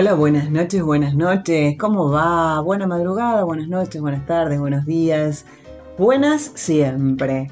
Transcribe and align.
Hola, 0.00 0.14
buenas 0.14 0.50
noches, 0.50 0.82
buenas 0.82 1.14
noches. 1.14 1.76
¿Cómo 1.78 2.10
va? 2.10 2.58
Buena 2.62 2.86
madrugada, 2.86 3.44
buenas 3.44 3.68
noches, 3.68 4.00
buenas 4.00 4.24
tardes, 4.24 4.58
buenos 4.58 4.86
días. 4.86 5.44
Buenas 5.98 6.52
siempre. 6.54 7.50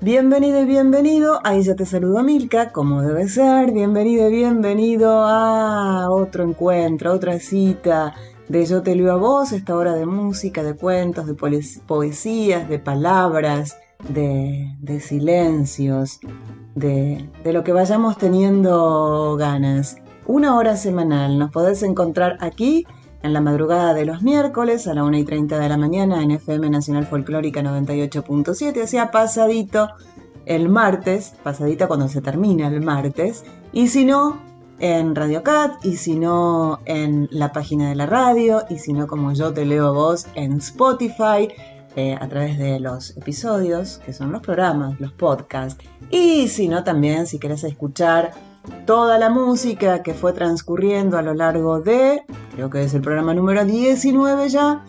Bienvenido 0.00 0.62
y 0.62 0.64
bienvenido. 0.64 1.40
Ahí 1.44 1.62
ya 1.62 1.76
te 1.76 1.84
saludo 1.84 2.22
Milka, 2.22 2.72
como 2.72 3.02
debe 3.02 3.28
ser. 3.28 3.70
Bienvenido 3.72 4.30
y 4.30 4.32
bienvenido 4.32 5.26
a 5.26 6.08
otro 6.08 6.42
encuentro, 6.42 7.12
otra 7.12 7.38
cita 7.38 8.14
de 8.48 8.64
Yo 8.64 8.82
te 8.82 8.96
leo 8.96 9.12
a 9.12 9.16
vos, 9.16 9.52
esta 9.52 9.76
hora 9.76 9.92
de 9.92 10.06
música, 10.06 10.62
de 10.62 10.74
cuentos, 10.74 11.26
de 11.26 11.34
poesías, 11.34 12.66
de 12.66 12.78
palabras, 12.78 13.76
de, 14.08 15.00
silencios, 15.00 16.18
de, 16.74 17.28
de 17.44 17.52
lo 17.52 17.62
que 17.62 17.72
vayamos 17.74 18.16
teniendo 18.16 19.36
ganas 19.38 19.98
una 20.26 20.56
hora 20.56 20.76
semanal. 20.76 21.38
Nos 21.38 21.50
podés 21.50 21.82
encontrar 21.82 22.36
aquí 22.40 22.86
en 23.22 23.32
la 23.32 23.40
madrugada 23.40 23.94
de 23.94 24.04
los 24.04 24.22
miércoles 24.22 24.86
a 24.86 24.94
la 24.94 25.04
1 25.04 25.18
y 25.18 25.24
30 25.24 25.58
de 25.58 25.68
la 25.68 25.76
mañana 25.76 26.22
en 26.22 26.30
FM 26.30 26.70
Nacional 26.70 27.06
Folclórica 27.06 27.62
98.7, 27.62 28.82
o 28.82 28.86
sea, 28.86 29.10
pasadito 29.10 29.88
el 30.44 30.68
martes, 30.68 31.34
pasadita 31.42 31.88
cuando 31.88 32.08
se 32.08 32.20
termina 32.20 32.68
el 32.68 32.80
martes, 32.82 33.44
y 33.72 33.88
si 33.88 34.04
no, 34.04 34.40
en 34.78 35.14
Radio 35.14 35.42
Cat, 35.42 35.84
y 35.84 35.96
si 35.96 36.16
no, 36.16 36.80
en 36.84 37.28
la 37.30 37.52
página 37.52 37.88
de 37.88 37.96
la 37.96 38.06
radio, 38.06 38.62
y 38.70 38.78
si 38.78 38.92
no, 38.92 39.06
como 39.06 39.32
yo 39.32 39.52
te 39.52 39.64
leo 39.64 39.92
vos, 39.92 40.26
en 40.34 40.58
Spotify, 40.58 41.48
eh, 41.96 42.14
a 42.20 42.28
través 42.28 42.58
de 42.58 42.78
los 42.78 43.16
episodios, 43.16 43.98
que 44.04 44.12
son 44.12 44.30
los 44.30 44.42
programas, 44.42 45.00
los 45.00 45.12
podcasts, 45.12 45.82
y 46.10 46.46
si 46.48 46.68
no, 46.68 46.84
también 46.84 47.26
si 47.26 47.38
querés 47.38 47.64
escuchar 47.64 48.32
toda 48.86 49.18
la 49.18 49.30
música 49.30 50.02
que 50.02 50.14
fue 50.14 50.32
transcurriendo 50.32 51.18
a 51.18 51.22
lo 51.22 51.34
largo 51.34 51.80
de, 51.80 52.22
creo 52.54 52.70
que 52.70 52.82
es 52.82 52.94
el 52.94 53.02
programa 53.02 53.34
número 53.34 53.64
19 53.64 54.48
ya, 54.48 54.84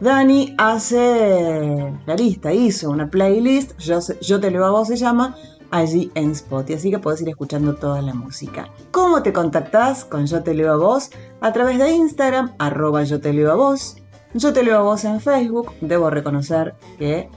Dani 0.00 0.54
hace 0.58 1.92
la 2.04 2.14
lista, 2.14 2.52
hizo 2.52 2.90
una 2.90 3.08
playlist, 3.08 3.78
yo, 3.78 4.40
te 4.40 4.50
leo 4.50 4.64
a 4.64 4.70
vos 4.70 4.88
se 4.88 4.96
llama, 4.96 5.36
allí 5.70 6.10
en 6.14 6.32
Spotify, 6.32 6.74
así 6.74 6.90
que 6.90 6.98
podés 6.98 7.22
ir 7.22 7.28
escuchando 7.28 7.74
toda 7.76 8.02
la 8.02 8.14
música. 8.14 8.68
¿Cómo 8.90 9.22
te 9.22 9.32
contactás 9.32 10.04
con 10.04 10.26
Yo 10.26 10.42
te 10.42 10.54
leo 10.54 10.72
a 10.72 10.76
vos? 10.76 11.10
A 11.40 11.52
través 11.52 11.78
de 11.78 11.90
Instagram, 11.90 12.54
arroba 12.58 13.04
yo 13.04 13.20
te 13.20 13.32
leo 13.32 13.50
a 13.50 13.54
vos. 13.54 13.96
Yo 14.34 14.52
te 14.52 14.62
leo 14.62 14.78
a 14.78 14.82
vos 14.82 15.04
en 15.04 15.20
Facebook, 15.20 15.72
debo 15.80 16.10
reconocer 16.10 16.74
que 16.98 17.30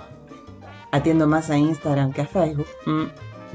atiendo 0.91 1.27
más 1.27 1.50
a 1.50 1.57
Instagram 1.57 2.11
que 2.11 2.22
a 2.22 2.27
Facebook. 2.27 2.67
Mm, 2.85 3.05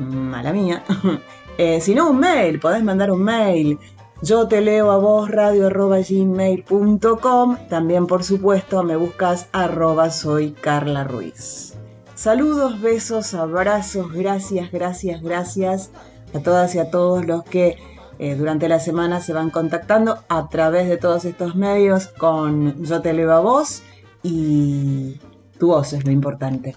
mala 0.07 0.53
mía. 0.53 0.83
Eh, 1.57 1.81
si 1.81 1.95
no, 1.95 2.11
un 2.11 2.19
mail, 2.19 2.59
podés 2.59 2.83
mandar 2.83 3.13
un 3.13 3.23
mail. 3.23 3.79
Yo 4.23 4.49
te 4.49 4.61
leo 4.61 4.91
a 4.91 4.99
vos 4.99 5.31
radio.gmail.com. 5.31 7.57
También, 7.69 8.07
por 8.07 8.25
supuesto, 8.25 8.83
me 8.83 8.97
buscas 8.97 9.49
arroba 9.53 10.11
soy 10.11 10.51
Carla 10.53 11.05
Ruiz. 11.05 11.75
Saludos, 12.15 12.81
besos, 12.81 13.35
abrazos, 13.35 14.11
gracias, 14.13 14.73
gracias, 14.73 15.23
gracias 15.23 15.91
a 16.33 16.41
todas 16.41 16.75
y 16.75 16.79
a 16.79 16.91
todos 16.91 17.27
los 17.27 17.45
que 17.45 17.77
eh, 18.19 18.35
durante 18.35 18.69
la 18.69 18.79
semana 18.79 19.21
se 19.21 19.33
van 19.33 19.51
contactando 19.51 20.19
a 20.29 20.49
través 20.49 20.89
de 20.89 20.97
todos 20.97 21.25
estos 21.25 21.57
medios 21.57 22.07
con 22.07 22.85
Yo 22.85 23.03
te 23.03 23.13
leo 23.13 23.33
a 23.33 23.41
vos 23.41 23.83
y 24.23 25.21
tu 25.59 25.69
voz 25.69 25.93
es 25.93 26.05
lo 26.05 26.13
importante. 26.13 26.77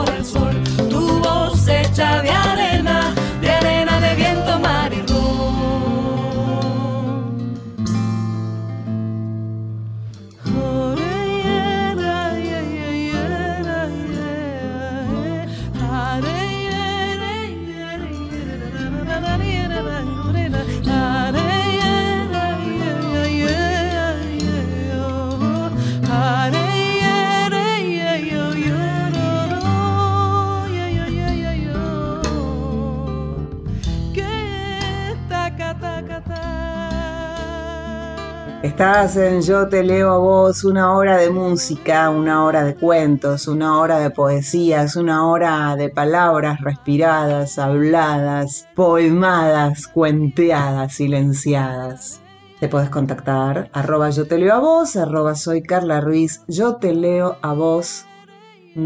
Estás 38.81 39.15
en 39.15 39.43
Yo 39.43 39.67
te 39.67 39.83
leo 39.83 40.09
a 40.09 40.17
vos, 40.17 40.63
una 40.63 40.95
hora 40.95 41.17
de 41.17 41.29
música, 41.29 42.09
una 42.09 42.43
hora 42.43 42.63
de 42.63 42.73
cuentos, 42.73 43.47
una 43.47 43.77
hora 43.77 43.99
de 43.99 44.09
poesías, 44.09 44.95
una 44.95 45.27
hora 45.27 45.75
de 45.75 45.89
palabras 45.89 46.59
respiradas, 46.61 47.59
habladas, 47.59 48.67
poemadas, 48.73 49.85
cuenteadas, 49.85 50.95
silenciadas. 50.95 52.21
Te 52.59 52.69
puedes 52.69 52.89
contactar, 52.89 53.69
arroba 53.71 54.09
yo 54.09 54.25
te 54.25 54.39
leo 54.39 54.55
a 54.55 54.59
vos, 54.59 54.95
arroba 54.95 55.35
soy 55.35 55.61
Carla 55.61 56.01
Ruiz, 56.01 56.41
yo 56.47 56.77
te 56.77 56.95
leo 56.95 57.37
a 57.43 57.53
vos, 57.53 58.07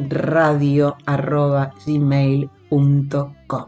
radio 0.09 0.97
arroba 1.05 1.71
gmail.com. 1.85 3.65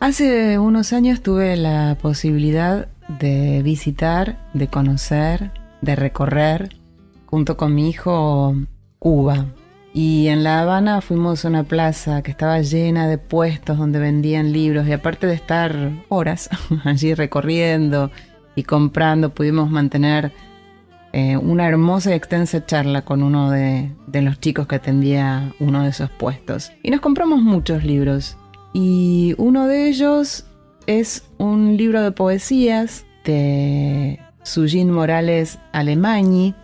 Hace 0.00 0.58
unos 0.58 0.94
años 0.94 1.20
tuve 1.20 1.54
la 1.58 1.98
posibilidad 2.00 2.88
de 3.20 3.60
visitar, 3.62 4.38
de 4.54 4.68
conocer, 4.68 5.50
de 5.80 5.96
recorrer 5.96 6.76
junto 7.26 7.56
con 7.56 7.74
mi 7.74 7.88
hijo 7.88 8.54
Cuba. 8.98 9.46
Y 9.92 10.28
en 10.28 10.44
La 10.44 10.60
Habana 10.60 11.00
fuimos 11.00 11.44
a 11.44 11.48
una 11.48 11.64
plaza 11.64 12.22
que 12.22 12.30
estaba 12.30 12.60
llena 12.60 13.08
de 13.08 13.16
puestos 13.16 13.78
donde 13.78 13.98
vendían 13.98 14.52
libros 14.52 14.86
y 14.86 14.92
aparte 14.92 15.26
de 15.26 15.34
estar 15.34 15.90
horas 16.08 16.50
allí 16.84 17.14
recorriendo 17.14 18.10
y 18.54 18.64
comprando, 18.64 19.34
pudimos 19.34 19.70
mantener 19.70 20.32
eh, 21.12 21.36
una 21.36 21.66
hermosa 21.66 22.10
y 22.10 22.14
extensa 22.14 22.66
charla 22.66 23.02
con 23.02 23.22
uno 23.22 23.50
de, 23.50 23.90
de 24.06 24.22
los 24.22 24.38
chicos 24.38 24.66
que 24.66 24.76
atendía 24.76 25.54
uno 25.60 25.82
de 25.82 25.90
esos 25.90 26.10
puestos. 26.10 26.72
Y 26.82 26.90
nos 26.90 27.00
compramos 27.00 27.40
muchos 27.40 27.84
libros. 27.84 28.36
Y 28.74 29.34
uno 29.38 29.66
de 29.66 29.88
ellos 29.88 30.46
es 30.86 31.24
un 31.38 31.76
libro 31.76 32.02
de 32.02 32.12
poesías 32.12 33.06
de 33.24 34.20
Sujin 34.46 34.92
Morales 34.92 35.58
Alemagni, 35.72 36.54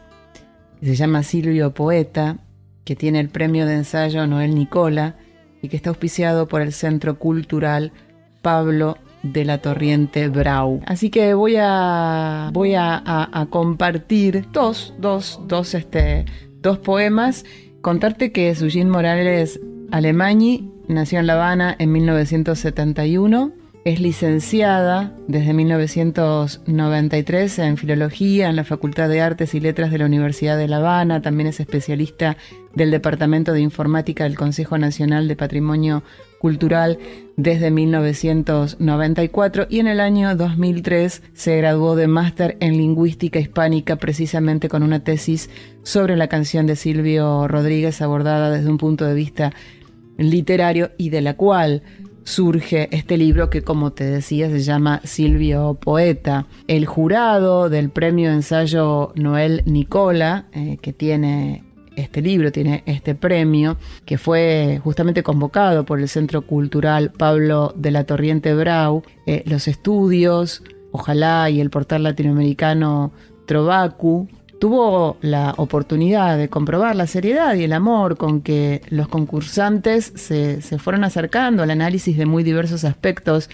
que 0.78 0.86
se 0.86 0.94
llama 0.94 1.24
Silvio 1.24 1.74
Poeta, 1.74 2.38
que 2.84 2.94
tiene 2.94 3.18
el 3.18 3.28
premio 3.28 3.66
de 3.66 3.74
ensayo 3.74 4.24
Noel 4.28 4.54
Nicola 4.54 5.16
y 5.60 5.68
que 5.68 5.76
está 5.76 5.90
auspiciado 5.90 6.46
por 6.46 6.62
el 6.62 6.72
Centro 6.72 7.18
Cultural 7.18 7.90
Pablo 8.40 8.98
de 9.24 9.44
la 9.44 9.58
Torriente 9.58 10.28
Brau. 10.28 10.80
Así 10.86 11.10
que 11.10 11.34
voy 11.34 11.56
a, 11.58 12.52
compartir 13.50 14.46
dos, 14.52 14.94
dos, 14.98 15.40
dos, 15.48 15.74
este, 15.74 16.24
dos 16.60 16.78
poemas. 16.78 17.44
Contarte 17.80 18.30
que 18.30 18.54
Sujin 18.54 18.90
Morales 18.90 19.58
Alemagni 19.90 20.70
nació 20.86 21.18
en 21.18 21.26
La 21.26 21.32
Habana 21.32 21.74
en 21.80 21.90
1971 21.90 23.61
es 23.84 24.00
licenciada 24.00 25.12
desde 25.26 25.54
1993 25.54 27.58
en 27.58 27.76
Filología 27.76 28.48
en 28.48 28.54
la 28.54 28.62
Facultad 28.62 29.08
de 29.08 29.20
Artes 29.20 29.54
y 29.54 29.60
Letras 29.60 29.90
de 29.90 29.98
la 29.98 30.06
Universidad 30.06 30.56
de 30.56 30.68
La 30.68 30.76
Habana. 30.76 31.20
También 31.20 31.48
es 31.48 31.58
especialista 31.58 32.36
del 32.74 32.92
Departamento 32.92 33.52
de 33.52 33.60
Informática 33.60 34.22
del 34.24 34.36
Consejo 34.36 34.78
Nacional 34.78 35.26
de 35.26 35.34
Patrimonio 35.34 36.04
Cultural 36.38 36.98
desde 37.36 37.72
1994 37.72 39.66
y 39.68 39.80
en 39.80 39.88
el 39.88 39.98
año 39.98 40.36
2003 40.36 41.22
se 41.32 41.56
graduó 41.56 41.96
de 41.96 42.06
máster 42.06 42.56
en 42.60 42.76
Lingüística 42.76 43.40
Hispánica 43.40 43.96
precisamente 43.96 44.68
con 44.68 44.84
una 44.84 45.02
tesis 45.02 45.50
sobre 45.82 46.16
la 46.16 46.28
canción 46.28 46.66
de 46.66 46.76
Silvio 46.76 47.48
Rodríguez 47.48 48.00
abordada 48.00 48.48
desde 48.50 48.70
un 48.70 48.78
punto 48.78 49.06
de 49.06 49.14
vista 49.14 49.52
literario 50.18 50.92
y 50.98 51.10
de 51.10 51.20
la 51.20 51.34
cual 51.34 51.82
surge 52.24 52.88
este 52.94 53.16
libro 53.16 53.50
que, 53.50 53.62
como 53.62 53.92
te 53.92 54.04
decía, 54.04 54.48
se 54.50 54.60
llama 54.60 55.00
Silvio 55.04 55.74
Poeta. 55.74 56.46
El 56.68 56.86
jurado 56.86 57.68
del 57.68 57.90
premio 57.90 58.30
ensayo 58.30 59.12
Noel 59.14 59.62
Nicola, 59.66 60.46
eh, 60.52 60.78
que 60.80 60.92
tiene 60.92 61.64
este 61.96 62.22
libro, 62.22 62.52
tiene 62.52 62.82
este 62.86 63.14
premio, 63.14 63.76
que 64.04 64.18
fue 64.18 64.80
justamente 64.82 65.22
convocado 65.22 65.84
por 65.84 66.00
el 66.00 66.08
Centro 66.08 66.42
Cultural 66.42 67.12
Pablo 67.12 67.72
de 67.76 67.90
la 67.90 68.04
Torriente 68.04 68.54
Brau, 68.54 69.02
eh, 69.26 69.42
los 69.46 69.68
estudios, 69.68 70.62
ojalá, 70.90 71.50
y 71.50 71.60
el 71.60 71.70
portal 71.70 72.04
latinoamericano 72.04 73.12
Trovacu, 73.46 74.28
tuvo 74.62 75.16
la 75.22 75.54
oportunidad 75.56 76.38
de 76.38 76.48
comprobar 76.48 76.94
la 76.94 77.08
seriedad 77.08 77.56
y 77.56 77.64
el 77.64 77.72
amor 77.72 78.16
con 78.16 78.42
que 78.42 78.80
los 78.90 79.08
concursantes 79.08 80.12
se, 80.14 80.60
fueron 80.78 81.02
acercando 81.02 81.64
al 81.64 81.72
análisis 81.72 82.16
de 82.16 82.26
muy 82.26 82.44
diversos 82.44 82.84
aspectos 82.84 83.50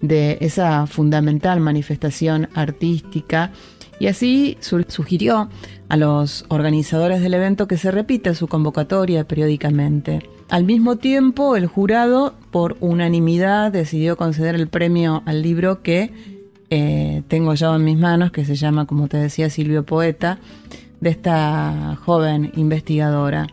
de 0.00 0.36
esa 0.40 0.88
fundamental 0.88 1.60
manifestación 1.60 2.48
artística 2.54 3.52
y 4.00 4.08
así 4.08 4.58
sugirió 4.60 5.48
a 5.88 5.96
los 5.96 6.44
organizadores 6.48 7.20
del 7.22 7.34
evento 7.34 7.68
que 7.68 7.76
se 7.76 7.92
repita 7.92 8.34
su 8.34 8.48
convocatoria 8.48 9.28
periódicamente. 9.28 10.28
Al 10.48 10.64
mismo 10.64 10.96
tiempo, 10.96 11.54
el 11.54 11.68
jurado, 11.68 12.34
por 12.50 12.76
unanimidad, 12.80 13.70
decidió 13.70 14.16
conceder 14.16 14.56
el 14.56 14.66
premio 14.66 15.22
al 15.24 15.40
libro 15.40 15.84
que 15.84 16.37
eh, 16.70 17.22
tengo 17.28 17.54
yo 17.54 17.74
en 17.74 17.84
mis 17.84 17.98
manos, 17.98 18.30
que 18.30 18.44
se 18.44 18.56
llama, 18.56 18.86
como 18.86 19.08
te 19.08 19.16
decía, 19.16 19.50
Silvio 19.50 19.84
Poeta, 19.84 20.38
de 21.00 21.10
esta 21.10 21.96
joven 22.04 22.52
investigadora. 22.56 23.46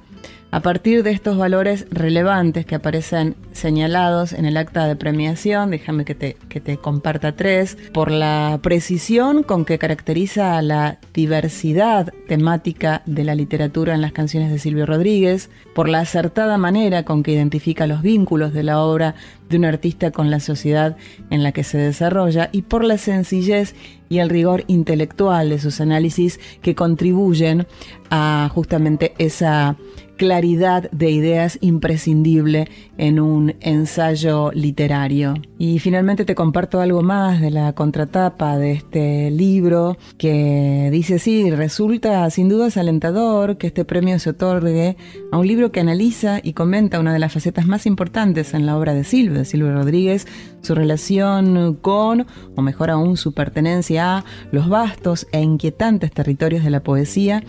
A 0.55 0.61
partir 0.61 1.03
de 1.03 1.11
estos 1.11 1.37
valores 1.37 1.85
relevantes 1.91 2.65
que 2.65 2.75
aparecen 2.75 3.35
señalados 3.51 4.31
en 4.31 4.45
el 4.45 4.55
acta 4.55 4.87
de 4.87 4.95
premiación, 4.95 5.69
déjame 5.69 6.05
que 6.05 6.15
te, 6.15 6.37
que 6.47 6.61
te 6.61 6.77
comparta 6.77 7.35
tres, 7.35 7.77
por 7.93 8.09
la 8.09 8.59
precisión 8.63 9.43
con 9.43 9.65
que 9.65 9.77
caracteriza 9.77 10.61
la 10.61 10.99
diversidad 11.13 12.13
temática 12.29 13.01
de 13.05 13.25
la 13.25 13.35
literatura 13.35 13.95
en 13.95 14.01
las 14.01 14.13
canciones 14.13 14.49
de 14.49 14.59
Silvio 14.59 14.85
Rodríguez, 14.85 15.49
por 15.73 15.89
la 15.89 15.99
acertada 15.99 16.57
manera 16.57 17.03
con 17.03 17.21
que 17.21 17.33
identifica 17.33 17.85
los 17.85 18.01
vínculos 18.01 18.53
de 18.53 18.63
la 18.63 18.79
obra 18.79 19.15
de 19.49 19.57
un 19.57 19.65
artista 19.65 20.11
con 20.11 20.29
la 20.29 20.39
sociedad 20.39 20.97
en 21.29 21.43
la 21.43 21.51
que 21.51 21.63
se 21.63 21.77
desarrolla 21.77 22.49
y 22.51 22.63
por 22.63 22.83
la 22.83 22.97
sencillez 22.97 23.75
y 24.09 24.19
el 24.19 24.29
rigor 24.29 24.63
intelectual 24.67 25.49
de 25.49 25.59
sus 25.59 25.81
análisis 25.81 26.39
que 26.61 26.75
contribuyen 26.75 27.67
a 28.09 28.49
justamente 28.53 29.13
esa 29.17 29.77
claridad 30.15 30.89
de 30.91 31.11
ideas 31.11 31.57
imprescindible 31.61 32.69
en 32.97 33.19
un 33.19 33.55
ensayo 33.59 34.51
literario. 34.53 35.33
Y 35.57 35.79
finalmente 35.79 36.25
te 36.25 36.35
comparto 36.35 36.79
algo 36.79 37.01
más 37.01 37.41
de 37.41 37.51
la 37.51 37.73
contratapa 37.73 38.57
de 38.57 38.73
este 38.73 39.31
libro 39.31 39.97
que 40.17 40.89
dice 40.91 41.19
sí, 41.19 41.51
resulta 41.51 42.29
sin 42.29 42.49
duda 42.49 42.69
alentador 42.75 43.57
que 43.57 43.67
este 43.67 43.85
premio 43.85 44.17
se 44.19 44.31
otorgue 44.31 44.97
a 45.31 45.37
un 45.37 45.47
libro 45.47 45.71
que 45.71 45.79
analiza 45.79 46.39
y 46.41 46.53
comenta 46.53 46.99
una 46.99 47.13
de 47.13 47.19
las 47.19 47.33
facetas 47.33 47.67
más 47.67 47.85
importantes 47.85 48.53
en 48.53 48.65
la 48.65 48.77
obra 48.77 48.93
de 48.93 49.03
Silvio, 49.03 49.34
de 49.39 49.45
Silvio 49.45 49.73
Rodríguez, 49.73 50.27
su 50.61 50.75
relación 50.75 51.75
con, 51.75 52.25
o 52.55 52.61
mejor 52.61 52.89
aún, 52.89 53.17
su 53.17 53.33
pertenencia 53.33 54.17
a 54.17 54.25
los 54.51 54.69
vastos 54.69 55.27
e 55.31 55.41
inquietantes 55.41 56.11
territorios 56.11 56.63
de 56.63 56.69
la 56.69 56.81
poesía 56.81 57.43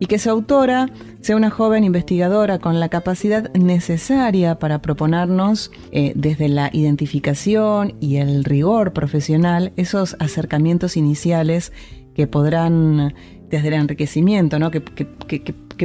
y 0.00 0.06
que 0.06 0.18
su 0.18 0.30
autora 0.30 0.88
sea 1.20 1.36
una 1.36 1.50
joven 1.50 1.84
investigadora 1.84 2.58
con 2.58 2.80
la 2.80 2.88
capacidad 2.88 3.52
necesaria 3.52 4.58
para 4.58 4.80
proponernos 4.80 5.70
eh, 5.92 6.12
desde 6.16 6.48
la 6.48 6.70
identificación 6.72 7.94
y 8.00 8.16
el 8.16 8.44
rigor 8.44 8.92
profesional 8.92 9.72
esos 9.76 10.16
acercamientos 10.18 10.96
iniciales 10.96 11.72
que 12.14 12.26
podrán, 12.26 13.14
desde 13.50 13.68
el 13.68 13.74
enriquecimiento, 13.74 14.58
¿no? 14.58 14.70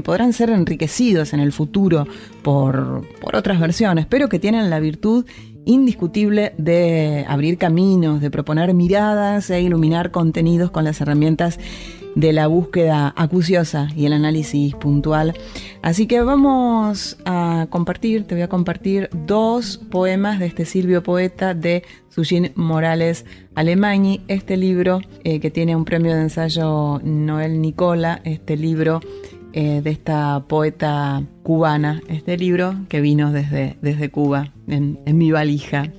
Podrán 0.01 0.33
ser 0.33 0.49
enriquecidos 0.49 1.33
en 1.33 1.39
el 1.39 1.51
futuro 1.51 2.07
por, 2.43 3.07
por 3.19 3.35
otras 3.35 3.59
versiones, 3.59 4.05
pero 4.05 4.29
que 4.29 4.39
tienen 4.39 4.69
la 4.69 4.79
virtud 4.79 5.25
indiscutible 5.65 6.53
de 6.57 7.25
abrir 7.27 7.57
caminos, 7.57 8.21
de 8.21 8.31
proponer 8.31 8.73
miradas 8.73 9.49
e 9.49 9.61
iluminar 9.61 10.11
contenidos 10.11 10.71
con 10.71 10.83
las 10.83 11.01
herramientas 11.01 11.59
de 12.15 12.31
la 12.31 12.47
búsqueda 12.47 13.13
acuciosa 13.17 13.89
y 13.95 14.05
el 14.05 14.13
análisis 14.13 14.73
puntual. 14.75 15.33
Así 15.81 16.07
que 16.07 16.21
vamos 16.21 17.17
a 17.25 17.67
compartir, 17.69 18.25
te 18.25 18.35
voy 18.35 18.41
a 18.41 18.47
compartir 18.47 19.09
dos 19.25 19.77
poemas 19.91 20.39
de 20.39 20.45
este 20.45 20.65
Silvio 20.65 21.03
Poeta 21.03 21.53
de 21.53 21.83
Sujin 22.09 22.53
Morales 22.55 23.25
Alemagni, 23.53 24.21
este 24.29 24.55
libro 24.55 25.01
eh, 25.23 25.39
que 25.41 25.51
tiene 25.51 25.75
un 25.75 25.83
premio 25.83 26.15
de 26.15 26.21
ensayo 26.21 27.01
Noel 27.03 27.61
Nicola, 27.61 28.21
este 28.23 28.55
libro 28.55 29.01
eh, 29.57 29.79
de 29.81 29.89
esta 29.89 30.43
poeta 30.49 31.23
cubana, 31.41 32.01
este 32.09 32.37
libro 32.37 32.75
que 32.89 32.99
vino 32.99 33.31
desde, 33.31 33.77
desde 33.81 34.11
Cuba 34.11 34.51
en, 34.67 34.99
en 35.05 35.17
mi 35.17 35.31
valija. 35.31 35.93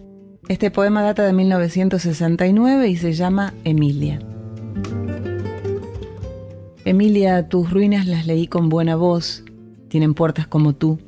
Este 0.47 0.71
poema 0.71 1.01
data 1.01 1.23
de 1.23 1.33
1969 1.33 2.87
y 2.87 2.97
se 2.97 3.15
llama 3.15 3.55
Emilia. 3.65 4.19
Emilia, 6.85 7.49
tus 7.49 7.71
ruinas 7.71 8.07
las 8.07 8.27
leí 8.27 8.47
con 8.47 8.69
buena 8.69 8.95
voz, 8.95 9.43
tienen 9.89 10.13
puertas 10.13 10.47
como 10.47 10.75
tú. 10.75 10.99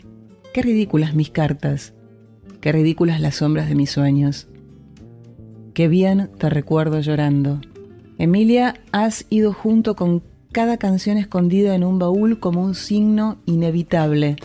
Qué 0.55 0.63
ridículas 0.63 1.15
mis 1.15 1.29
cartas, 1.29 1.93
qué 2.63 2.73
ridículas 2.73 3.21
las 3.21 3.35
sombras 3.35 3.69
de 3.69 3.75
mis 3.75 3.91
sueños. 3.91 4.49
Qué 5.75 5.87
bien 5.87 6.31
te 6.39 6.49
recuerdo 6.49 6.99
llorando. 7.01 7.61
Emilia, 8.17 8.73
has 8.91 9.27
ido 9.29 9.53
junto 9.53 9.97
con 9.97 10.23
cada 10.53 10.77
canción 10.77 11.19
escondida 11.19 11.75
en 11.75 11.85
un 11.85 11.99
baúl 11.99 12.41
como 12.41 12.63
un 12.63 12.75
signo 12.75 13.39
inevitable. 13.47 14.37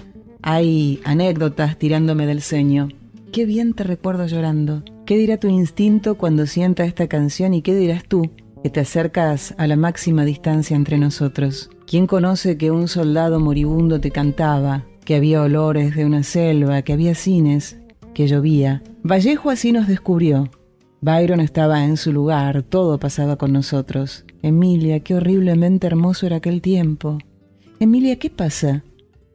Hay 0.42 1.00
anécdotas 1.04 1.78
tirándome 1.78 2.26
del 2.26 2.42
ceño. 2.42 2.90
Qué 3.32 3.46
bien 3.46 3.74
te 3.74 3.84
recuerdo 3.84 4.28
llorando. 4.28 4.84
¿Qué 5.06 5.18
dirá 5.18 5.38
tu 5.38 5.48
instinto 5.48 6.16
cuando 6.16 6.46
sienta 6.46 6.86
esta 6.86 7.08
canción 7.08 7.54
y 7.54 7.62
qué 7.62 7.76
dirás 7.76 8.04
tú? 8.04 8.30
que 8.64 8.70
te 8.70 8.80
acercas 8.80 9.54
a 9.58 9.68
la 9.68 9.76
máxima 9.76 10.24
distancia 10.24 10.78
entre 10.78 10.98
nosotros. 10.98 11.70
¿Quién 11.86 12.08
conoce 12.08 12.58
que 12.58 12.72
un 12.72 12.88
soldado 12.88 13.42
moribundo 13.42 14.00
te 14.00 14.10
cantaba, 14.10 14.86
que 15.04 15.18
había 15.18 15.42
olores 15.42 15.98
de 15.98 16.06
una 16.06 16.24
selva, 16.24 16.82
que 16.82 16.94
había 16.94 17.14
cines, 17.14 17.78
que 18.14 18.26
llovía? 18.26 18.82
Vallejo 19.04 19.50
así 19.50 19.74
nos 19.74 19.90
descubrió. 19.90 20.50
Byron 21.02 21.42
estaba 21.42 21.84
en 21.84 21.98
su 21.98 22.14
lugar, 22.14 22.64
todo 22.64 23.00
pasaba 23.00 23.36
con 23.36 23.52
nosotros. 23.52 24.24
Emilia, 24.44 25.00
qué 25.00 25.16
horriblemente 25.16 25.88
hermoso 25.88 26.26
era 26.26 26.36
aquel 26.36 26.62
tiempo. 26.62 27.18
Emilia, 27.80 28.20
¿qué 28.20 28.30
pasa? 28.30 28.84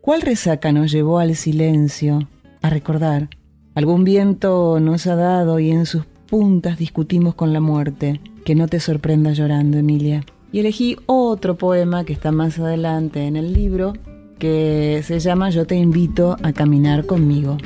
¿Cuál 0.02 0.20
resaca 0.20 0.70
nos 0.70 0.92
llevó 0.92 1.18
al 1.18 1.34
silencio, 1.34 2.28
a 2.60 2.68
recordar? 2.68 3.30
Algún 3.74 4.04
viento 4.04 4.78
nos 4.80 5.06
ha 5.06 5.16
dado 5.16 5.60
y 5.60 5.70
en 5.70 5.86
sus 5.86 6.04
puntas 6.28 6.78
discutimos 6.78 7.34
con 7.34 7.54
la 7.54 7.60
muerte. 7.60 8.20
Que 8.44 8.54
no 8.54 8.68
te 8.68 8.80
sorprenda 8.80 9.32
llorando, 9.32 9.78
Emilia. 9.78 10.26
y 10.52 10.60
elegí 10.60 10.96
otro 11.06 11.56
poema 11.56 12.04
que 12.04 12.12
está 12.12 12.30
más 12.30 12.58
adelante 12.58 13.26
en 13.26 13.36
el 13.36 13.54
libro, 13.54 13.94
que 14.38 15.00
se 15.04 15.20
llama 15.20 15.48
Yo 15.48 15.66
te 15.66 15.76
invito 15.76 16.36
a 16.42 16.52
caminar 16.52 17.06
conmigo. 17.06 17.56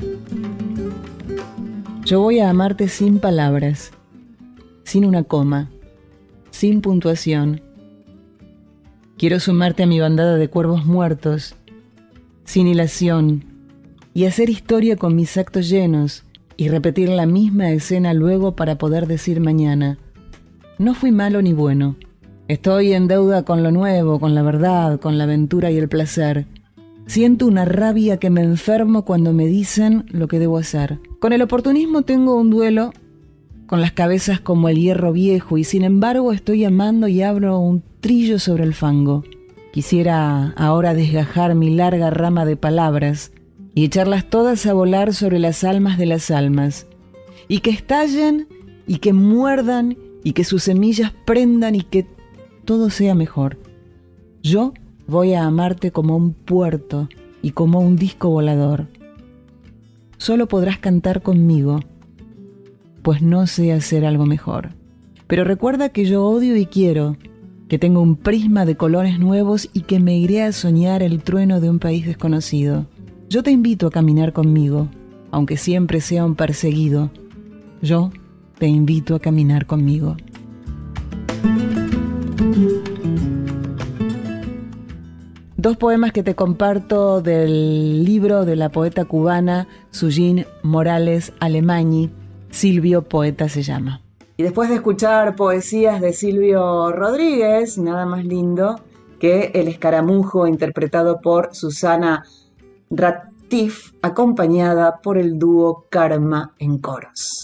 Yo 2.04 2.20
voy 2.20 2.38
a 2.38 2.50
amarte 2.50 2.86
sin 2.86 3.18
palabras, 3.18 3.90
sin 4.84 5.04
una 5.04 5.24
coma, 5.24 5.70
sin 6.52 6.80
puntuación. 6.80 7.60
Quiero 9.18 9.40
sumarte 9.40 9.82
a 9.82 9.86
mi 9.86 9.98
bandada 9.98 10.36
de 10.36 10.48
cuervos 10.48 10.86
muertos, 10.86 11.56
sin 12.44 12.68
hilación, 12.68 13.44
y 14.14 14.26
hacer 14.26 14.48
historia 14.48 14.94
con 14.94 15.16
mis 15.16 15.36
actos 15.36 15.68
llenos 15.68 16.22
y 16.56 16.68
repetir 16.68 17.08
la 17.08 17.26
misma 17.26 17.72
escena 17.72 18.14
luego 18.14 18.54
para 18.54 18.78
poder 18.78 19.08
decir 19.08 19.40
mañana, 19.40 19.98
no 20.78 20.94
fui 20.94 21.10
malo 21.10 21.42
ni 21.42 21.52
bueno 21.52 21.96
Estoy 22.52 22.92
en 22.92 23.08
deuda 23.08 23.44
con 23.44 23.62
lo 23.62 23.70
nuevo, 23.70 24.20
con 24.20 24.34
la 24.34 24.42
verdad, 24.42 25.00
con 25.00 25.16
la 25.16 25.24
aventura 25.24 25.70
y 25.70 25.78
el 25.78 25.88
placer. 25.88 26.46
Siento 27.06 27.46
una 27.46 27.64
rabia 27.64 28.18
que 28.18 28.30
me 28.30 28.42
enfermo 28.42 29.06
cuando 29.06 29.32
me 29.32 29.46
dicen 29.46 30.04
lo 30.08 30.28
que 30.28 30.38
debo 30.38 30.58
hacer. 30.58 30.98
Con 31.18 31.32
el 31.32 31.40
oportunismo 31.40 32.02
tengo 32.02 32.36
un 32.36 32.50
duelo 32.50 32.92
con 33.72 33.80
las 33.80 33.92
cabezas 33.92 34.38
como 34.38 34.68
el 34.68 34.76
hierro 34.76 35.14
viejo 35.14 35.56
y 35.56 35.64
sin 35.64 35.82
embargo 35.82 36.34
estoy 36.34 36.62
amando 36.62 37.08
y 37.08 37.22
abro 37.22 37.58
un 37.58 37.82
trillo 38.02 38.38
sobre 38.38 38.64
el 38.64 38.74
fango. 38.74 39.24
Quisiera 39.72 40.50
ahora 40.58 40.92
desgajar 40.92 41.54
mi 41.54 41.74
larga 41.74 42.10
rama 42.10 42.44
de 42.44 42.58
palabras 42.58 43.32
y 43.74 43.86
echarlas 43.86 44.28
todas 44.28 44.66
a 44.66 44.74
volar 44.74 45.14
sobre 45.14 45.38
las 45.38 45.64
almas 45.64 45.96
de 45.96 46.04
las 46.04 46.30
almas, 46.30 46.86
y 47.48 47.60
que 47.60 47.70
estallen 47.70 48.46
y 48.86 48.98
que 48.98 49.14
muerdan 49.14 49.96
y 50.22 50.34
que 50.34 50.44
sus 50.44 50.64
semillas 50.64 51.14
prendan 51.24 51.74
y 51.74 51.80
que 51.80 52.06
todo 52.66 52.90
sea 52.90 53.14
mejor. 53.14 53.56
Yo 54.42 54.74
voy 55.06 55.32
a 55.32 55.44
amarte 55.44 55.92
como 55.92 56.14
un 56.14 56.34
puerto 56.34 57.08
y 57.40 57.52
como 57.52 57.80
un 57.80 57.96
disco 57.96 58.28
volador. 58.28 58.88
Solo 60.18 60.46
podrás 60.46 60.76
cantar 60.76 61.22
conmigo, 61.22 61.80
pues 63.02 63.22
no 63.22 63.46
sé 63.46 63.72
hacer 63.72 64.04
algo 64.04 64.26
mejor. 64.26 64.70
Pero 65.26 65.44
recuerda 65.44 65.88
que 65.90 66.04
yo 66.04 66.24
odio 66.24 66.56
y 66.56 66.66
quiero, 66.66 67.16
que 67.68 67.78
tengo 67.78 68.00
un 68.00 68.16
prisma 68.16 68.64
de 68.64 68.76
colores 68.76 69.18
nuevos 69.18 69.68
y 69.72 69.80
que 69.82 69.98
me 69.98 70.16
iré 70.16 70.42
a 70.42 70.52
soñar 70.52 71.02
el 71.02 71.22
trueno 71.22 71.60
de 71.60 71.70
un 71.70 71.78
país 71.78 72.06
desconocido. 72.06 72.86
Yo 73.28 73.42
te 73.42 73.50
invito 73.50 73.86
a 73.86 73.90
caminar 73.90 74.32
conmigo, 74.32 74.88
aunque 75.30 75.56
siempre 75.56 76.00
sea 76.00 76.24
un 76.24 76.34
perseguido. 76.34 77.10
Yo 77.80 78.10
te 78.58 78.66
invito 78.66 79.14
a 79.14 79.20
caminar 79.20 79.66
conmigo. 79.66 80.16
Dos 85.56 85.76
poemas 85.76 86.12
que 86.12 86.22
te 86.22 86.34
comparto 86.34 87.22
del 87.22 88.04
libro 88.04 88.44
de 88.44 88.56
la 88.56 88.70
poeta 88.70 89.04
cubana 89.04 89.68
Sujin 89.92 90.44
Morales 90.62 91.32
Alemagni, 91.38 92.10
Silvio 92.52 93.02
Poeta 93.02 93.48
se 93.48 93.62
llama. 93.62 94.00
Y 94.36 94.44
después 94.44 94.68
de 94.68 94.76
escuchar 94.76 95.34
poesías 95.34 96.00
de 96.00 96.12
Silvio 96.12 96.92
Rodríguez, 96.92 97.78
nada 97.78 98.06
más 98.06 98.24
lindo 98.24 98.80
que 99.18 99.50
El 99.54 99.68
escaramujo 99.68 100.46
interpretado 100.46 101.20
por 101.20 101.54
Susana 101.54 102.24
Ratif, 102.90 103.92
acompañada 104.02 105.00
por 105.02 105.18
el 105.18 105.38
dúo 105.38 105.86
Karma 105.90 106.54
en 106.58 106.78
coros. 106.78 107.42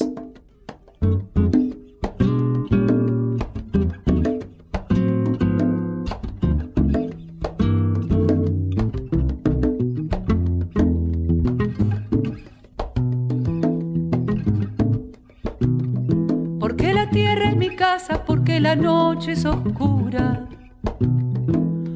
La 18.68 18.76
noche 18.76 19.32
es 19.32 19.46
oscura, 19.46 20.46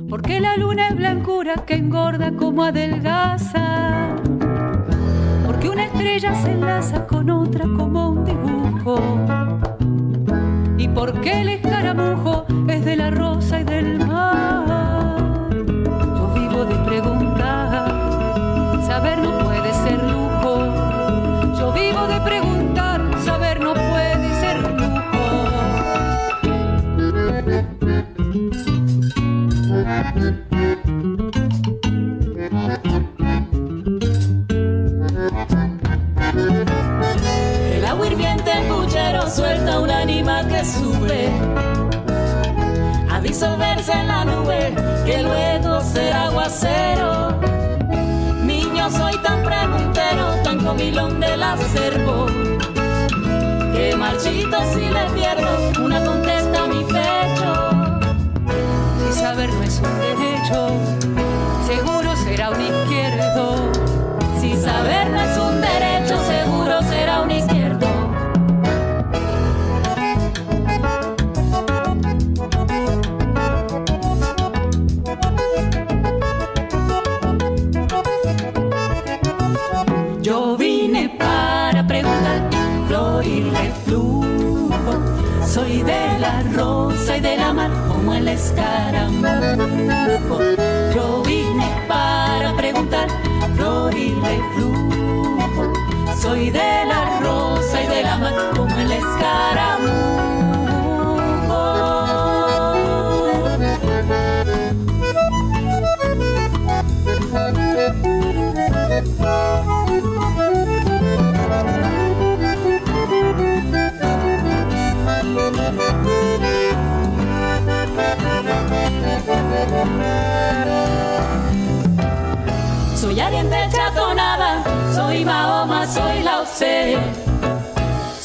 porque 0.08 0.40
la 0.40 0.56
luna 0.56 0.88
es 0.88 0.96
blancura 0.96 1.56
que 1.66 1.74
engorda 1.74 2.32
como 2.34 2.64
adelgaza, 2.64 4.16
porque 5.44 5.68
una 5.68 5.84
estrella 5.84 6.34
se 6.34 6.52
enlaza 6.52 7.06
con 7.06 7.28
otra 7.28 7.66
como 7.76 8.08
un 8.08 8.24
dibujo, 8.24 8.98
y 10.78 10.88
porque 10.88 11.42
el 11.42 11.50
escaramujo 11.50 12.46
es 12.66 12.82
de 12.86 12.96
la 12.96 13.10
rosa 13.10 13.60
y 13.60 13.64
del 13.64 14.06
mar. 14.06 14.81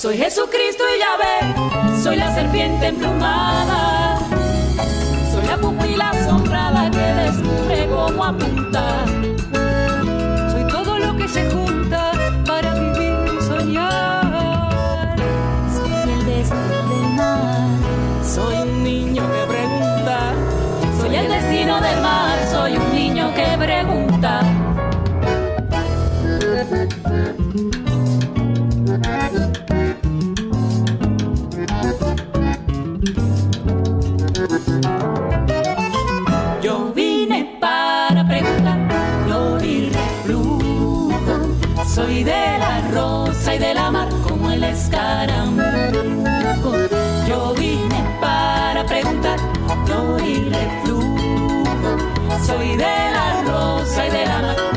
Soy 0.07 0.15
Jesucristo 0.19 0.83
y 0.95 0.99
Yahvé, 1.01 2.01
soy 2.01 2.15
la 2.15 2.33
serpiente 2.33 2.87
emplumada. 2.87 4.17
Soy 5.33 5.45
la 5.45 5.57
pupila 5.57 6.11
asombrada 6.11 6.89
que 6.89 6.97
descubre 6.97 7.89
cómo 7.89 8.23
apuntar. 8.23 8.66
Rosa 53.97 54.07
y 54.07 54.11
de 54.11 54.76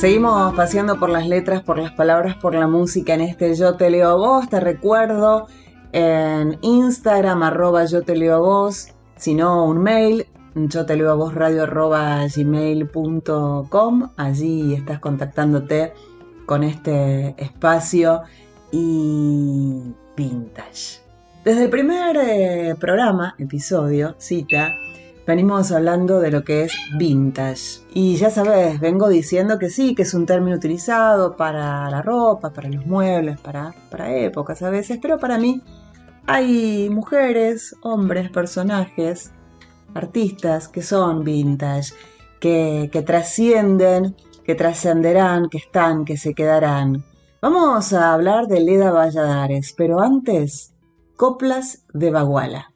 Seguimos 0.00 0.54
paseando 0.54 0.98
por 0.98 1.10
las 1.10 1.28
letras, 1.28 1.60
por 1.60 1.78
las 1.78 1.92
palabras, 1.92 2.34
por 2.36 2.54
la 2.54 2.66
música 2.66 3.12
en 3.12 3.20
este 3.20 3.54
Yo 3.54 3.76
te 3.76 3.90
leo 3.90 4.08
a 4.08 4.14
vos. 4.14 4.48
Te 4.48 4.58
recuerdo 4.58 5.46
en 5.92 6.56
Instagram, 6.62 7.42
arroba 7.42 7.84
yo 7.84 8.00
te 8.00 8.16
leo 8.16 8.36
a 8.36 8.38
vos. 8.38 8.88
Si 9.16 9.34
no, 9.34 9.66
un 9.66 9.82
mail, 9.82 10.26
yo 10.54 10.86
te 10.86 10.96
leo 10.96 11.10
a 11.10 11.14
vos 11.16 11.34
radio 11.34 11.64
arroba 11.64 12.26
gmail.com. 12.34 14.10
Allí 14.16 14.72
estás 14.72 15.00
contactándote 15.00 15.92
con 16.46 16.64
este 16.64 17.34
espacio 17.36 18.22
y 18.72 19.82
vintage. 20.16 21.02
Desde 21.44 21.64
el 21.64 21.68
primer 21.68 22.16
eh, 22.16 22.74
programa, 22.80 23.34
episodio, 23.38 24.14
cita, 24.16 24.72
venimos 25.30 25.70
hablando 25.72 26.20
de 26.20 26.30
lo 26.30 26.44
que 26.44 26.64
es 26.64 26.72
vintage. 26.98 27.82
Y 27.94 28.16
ya 28.16 28.30
sabes, 28.30 28.80
vengo 28.80 29.08
diciendo 29.08 29.58
que 29.58 29.70
sí, 29.70 29.94
que 29.94 30.02
es 30.02 30.12
un 30.12 30.26
término 30.26 30.56
utilizado 30.56 31.36
para 31.36 31.88
la 31.88 32.02
ropa, 32.02 32.52
para 32.52 32.68
los 32.68 32.84
muebles, 32.84 33.40
para, 33.40 33.72
para 33.90 34.14
épocas 34.16 34.60
a 34.62 34.70
veces, 34.70 34.98
pero 35.00 35.18
para 35.18 35.38
mí 35.38 35.62
hay 36.26 36.90
mujeres, 36.90 37.76
hombres, 37.82 38.28
personajes, 38.30 39.32
artistas 39.94 40.68
que 40.68 40.82
son 40.82 41.24
vintage, 41.24 41.94
que, 42.40 42.90
que 42.92 43.02
trascienden 43.02 44.16
que 44.44 44.56
trascenderán, 44.56 45.48
que 45.48 45.58
están, 45.58 46.04
que 46.04 46.16
se 46.16 46.34
quedarán. 46.34 47.04
Vamos 47.40 47.92
a 47.92 48.12
hablar 48.12 48.48
de 48.48 48.60
Leda 48.60 48.90
Valladares, 48.90 49.74
pero 49.76 50.00
antes, 50.00 50.74
coplas 51.16 51.84
de 51.92 52.10
Baguala. 52.10 52.69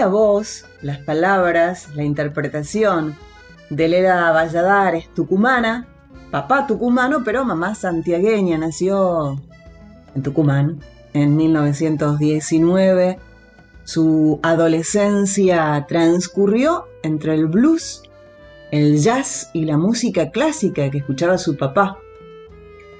La 0.00 0.06
voz, 0.06 0.64
las 0.80 0.96
palabras, 0.96 1.88
la 1.94 2.04
interpretación 2.04 3.16
de 3.68 3.86
Leda 3.86 4.32
Valladares, 4.32 5.12
tucumana, 5.12 5.86
papá 6.30 6.66
tucumano, 6.66 7.22
pero 7.22 7.44
mamá 7.44 7.74
santiagueña, 7.74 8.56
nació 8.56 9.38
en 10.14 10.22
Tucumán 10.22 10.80
en 11.12 11.36
1919. 11.36 13.18
Su 13.84 14.40
adolescencia 14.42 15.84
transcurrió 15.86 16.86
entre 17.02 17.34
el 17.34 17.46
blues, 17.46 18.02
el 18.70 18.96
jazz 18.96 19.50
y 19.52 19.66
la 19.66 19.76
música 19.76 20.30
clásica 20.30 20.90
que 20.90 20.96
escuchaba 20.96 21.36
su 21.36 21.58
papá. 21.58 21.98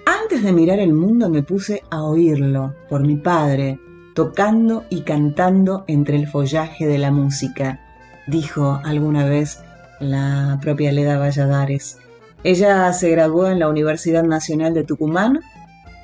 Antes 0.04 0.42
de 0.42 0.52
mirar 0.52 0.78
el 0.80 0.92
mundo 0.92 1.30
me 1.30 1.42
puse 1.42 1.82
a 1.90 2.02
oírlo 2.02 2.74
por 2.90 3.06
mi 3.06 3.16
padre, 3.16 3.80
tocando 4.14 4.84
y 4.90 5.02
cantando 5.02 5.84
entre 5.86 6.16
el 6.16 6.28
follaje 6.28 6.86
de 6.86 6.98
la 6.98 7.10
música, 7.10 7.80
dijo 8.26 8.80
alguna 8.84 9.26
vez 9.26 9.60
la 10.00 10.58
propia 10.60 10.92
Leda 10.92 11.18
Valladares. 11.18 11.98
Ella 12.42 12.92
se 12.92 13.10
graduó 13.10 13.48
en 13.48 13.58
la 13.58 13.68
Universidad 13.68 14.24
Nacional 14.24 14.74
de 14.74 14.84
Tucumán 14.84 15.40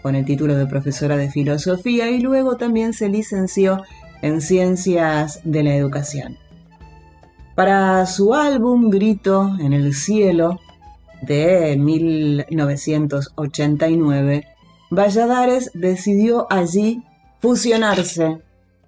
con 0.03 0.15
el 0.15 0.25
título 0.25 0.57
de 0.57 0.67
profesora 0.67 1.17
de 1.17 1.31
filosofía 1.31 2.11
y 2.11 2.21
luego 2.21 2.57
también 2.57 2.93
se 2.93 3.09
licenció 3.09 3.83
en 4.23 4.41
ciencias 4.41 5.41
de 5.45 5.63
la 5.63 5.75
educación. 5.75 6.39
Para 7.55 8.05
su 8.07 8.35
álbum 8.35 8.91
Grito 8.91 9.57
en 9.59 9.73
el 9.73 9.95
Cielo 9.95 10.59
de 11.23 11.77
1989, 11.79 14.45
Valladares 14.91 15.71
decidió 15.75 16.47
allí 16.51 17.03
fusionarse 17.41 18.43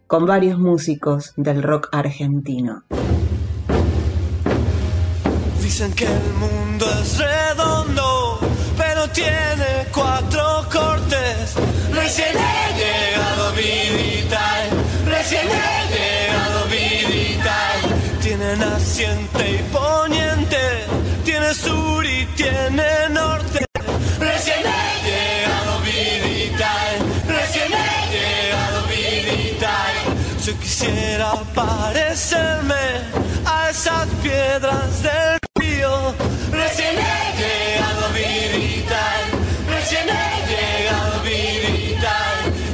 con 0.06 0.26
varios 0.26 0.58
músicos 0.58 1.32
del 1.36 1.62
rock 1.62 1.88
argentino. 1.92 2.84
Dicen 5.62 5.92
que 5.92 6.06
el 6.06 6.32
mundo 6.40 6.86
es 7.02 7.18
redondo, 7.18 8.40
pero 8.76 9.06
tiene 9.10 9.86
cuatro 9.92 10.66
cortes. 10.72 11.54
Recién 11.92 12.34
he 12.36 12.78
llegado 12.80 13.52
Vidital, 13.52 14.68
recién 15.06 15.46
he 15.46 15.78
llegado 15.94 16.64
Vidital. 16.70 18.20
Tiene 18.22 18.56
naciente 18.56 19.50
y 19.50 19.62
poniente, 19.70 20.86
tiene 21.24 21.52
sur 21.52 22.04
y 22.06 22.26
tiene 22.34 23.10
norte. 23.10 23.47
Del 34.60 35.38
río. 35.54 36.14
Recién 36.50 36.96
he 36.98 37.22
llegado, 37.38 38.08
vidita, 38.12 39.04
recién 39.68 40.08
he 40.08 40.30
llegado, 40.50 41.22
vidita. 41.22 42.16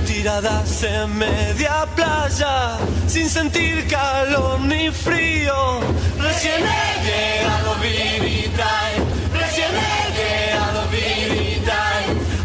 Tiradas 0.06 0.82
en 0.82 1.18
media 1.18 1.86
playa, 1.94 2.78
sin 3.06 3.28
sentir 3.28 3.86
calor 3.88 4.60
ni 4.60 4.90
frío. 4.90 5.80
Recién 6.18 6.62
he 6.64 6.88
llegado, 7.04 7.74
vidita, 7.82 8.70
recién 9.34 9.72
he 9.76 10.00
llegado, 10.18 10.88
vidita. 10.88 11.80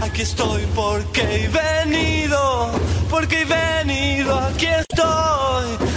Aquí 0.01 0.23
estoy 0.23 0.65
porque 0.75 1.21
he 1.21 1.47
venido, 1.47 2.71
porque 3.09 3.43
he 3.43 3.45
venido, 3.45 4.37
aquí 4.37 4.65
estoy. 4.65 5.89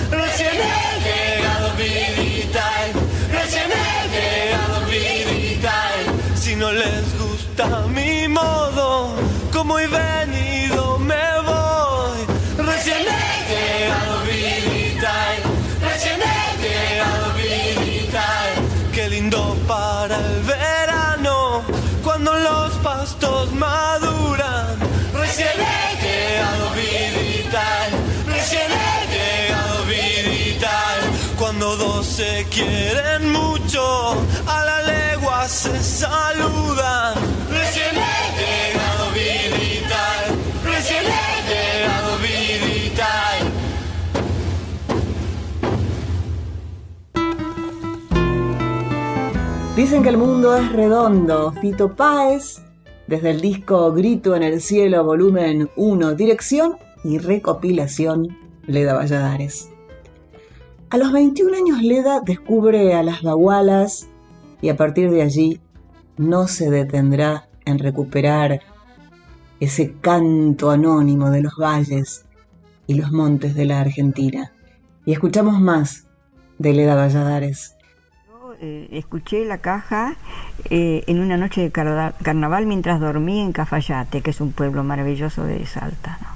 Cuando 31.75 31.87
dos 31.87 32.07
se 32.07 32.45
quieren 32.51 33.33
mucho, 33.33 33.81
a 34.47 34.63
la 34.63 34.83
legua 34.83 35.49
se 35.49 35.83
saludan. 35.83 37.15
Recién 37.49 37.97
he 37.97 38.29
llegado, 38.37 39.11
vidita, 39.15 40.05
recién 40.63 41.05
he 41.07 41.41
llegado, 41.49 42.19
vidita. 42.19 43.09
Dicen 49.75 50.03
que 50.03 50.11
el 50.11 50.19
mundo 50.19 50.55
es 50.55 50.71
redondo. 50.73 51.53
Fito 51.53 51.97
Páez, 51.97 52.61
desde 53.07 53.31
el 53.31 53.41
disco 53.41 53.93
Grito 53.95 54.37
en 54.37 54.43
el 54.43 54.61
Cielo, 54.61 55.05
volumen 55.05 55.71
1, 55.77 56.15
dirección 56.17 56.77
y 57.03 57.17
recopilación, 57.17 58.37
Leda 58.67 58.93
Valladares. 58.93 59.72
A 60.93 60.99
los 60.99 61.11
21 61.11 61.57
años 61.57 61.83
Leda 61.83 62.21
descubre 62.21 62.93
a 62.93 63.03
las 63.03 63.23
bagualas 63.23 64.11
y 64.61 64.69
a 64.69 64.77
partir 64.77 65.11
de 65.11 65.23
allí 65.23 65.59
no 66.19 66.49
se 66.49 66.69
detendrá 66.69 67.49
en 67.65 67.79
recuperar 67.79 68.61
ese 69.59 69.95
canto 70.03 70.71
anónimo 70.71 71.31
de 71.31 71.41
los 71.41 71.55
valles 71.57 72.27
y 72.87 72.93
los 72.93 73.11
montes 73.11 73.55
de 73.55 73.65
la 73.65 73.81
Argentina. 73.81 74.53
Y 75.07 75.15
escuchamos 75.15 75.63
más 75.63 76.09
de 76.59 76.75
Leda 76.75 76.95
Valladares. 76.95 77.75
Yo, 78.29 78.53
eh, 78.61 78.91
escuché 78.93 79.47
la 79.47 79.63
caja 79.63 80.17
eh, 80.69 81.05
en 81.07 81.21
una 81.21 81.39
noche 81.39 81.63
de 81.63 81.71
carna- 81.71 82.13
carnaval 82.23 82.67
mientras 82.67 83.01
dormía 83.01 83.43
en 83.43 83.53
Cafayate, 83.53 84.21
que 84.21 84.29
es 84.29 84.43
un 84.43 84.53
pueblo 84.53 84.85
maravilloso 84.85 85.45
de 85.45 85.65
Salta. 85.65 86.19
¿no? 86.21 86.29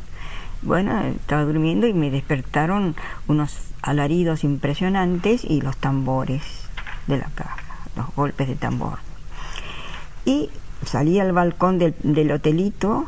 Bueno, 0.63 0.99
estaba 1.03 1.45
durmiendo 1.45 1.87
y 1.87 1.93
me 1.93 2.11
despertaron 2.11 2.97
unos 3.29 3.66
alaridos 3.87 4.45
impresionantes 4.45 5.45
y 5.45 5.61
los 5.61 5.77
tambores 5.77 6.43
de 7.07 7.19
la 7.19 7.31
caja, 7.35 7.57
los 7.97 8.15
golpes 8.15 8.49
de 8.49 8.57
tambor. 8.57 8.99
Y 10.25 10.51
salí 10.85 11.21
al 11.21 11.33
balcón 11.33 11.79
del, 11.79 11.95
del 12.03 12.33
hotelito 12.33 13.07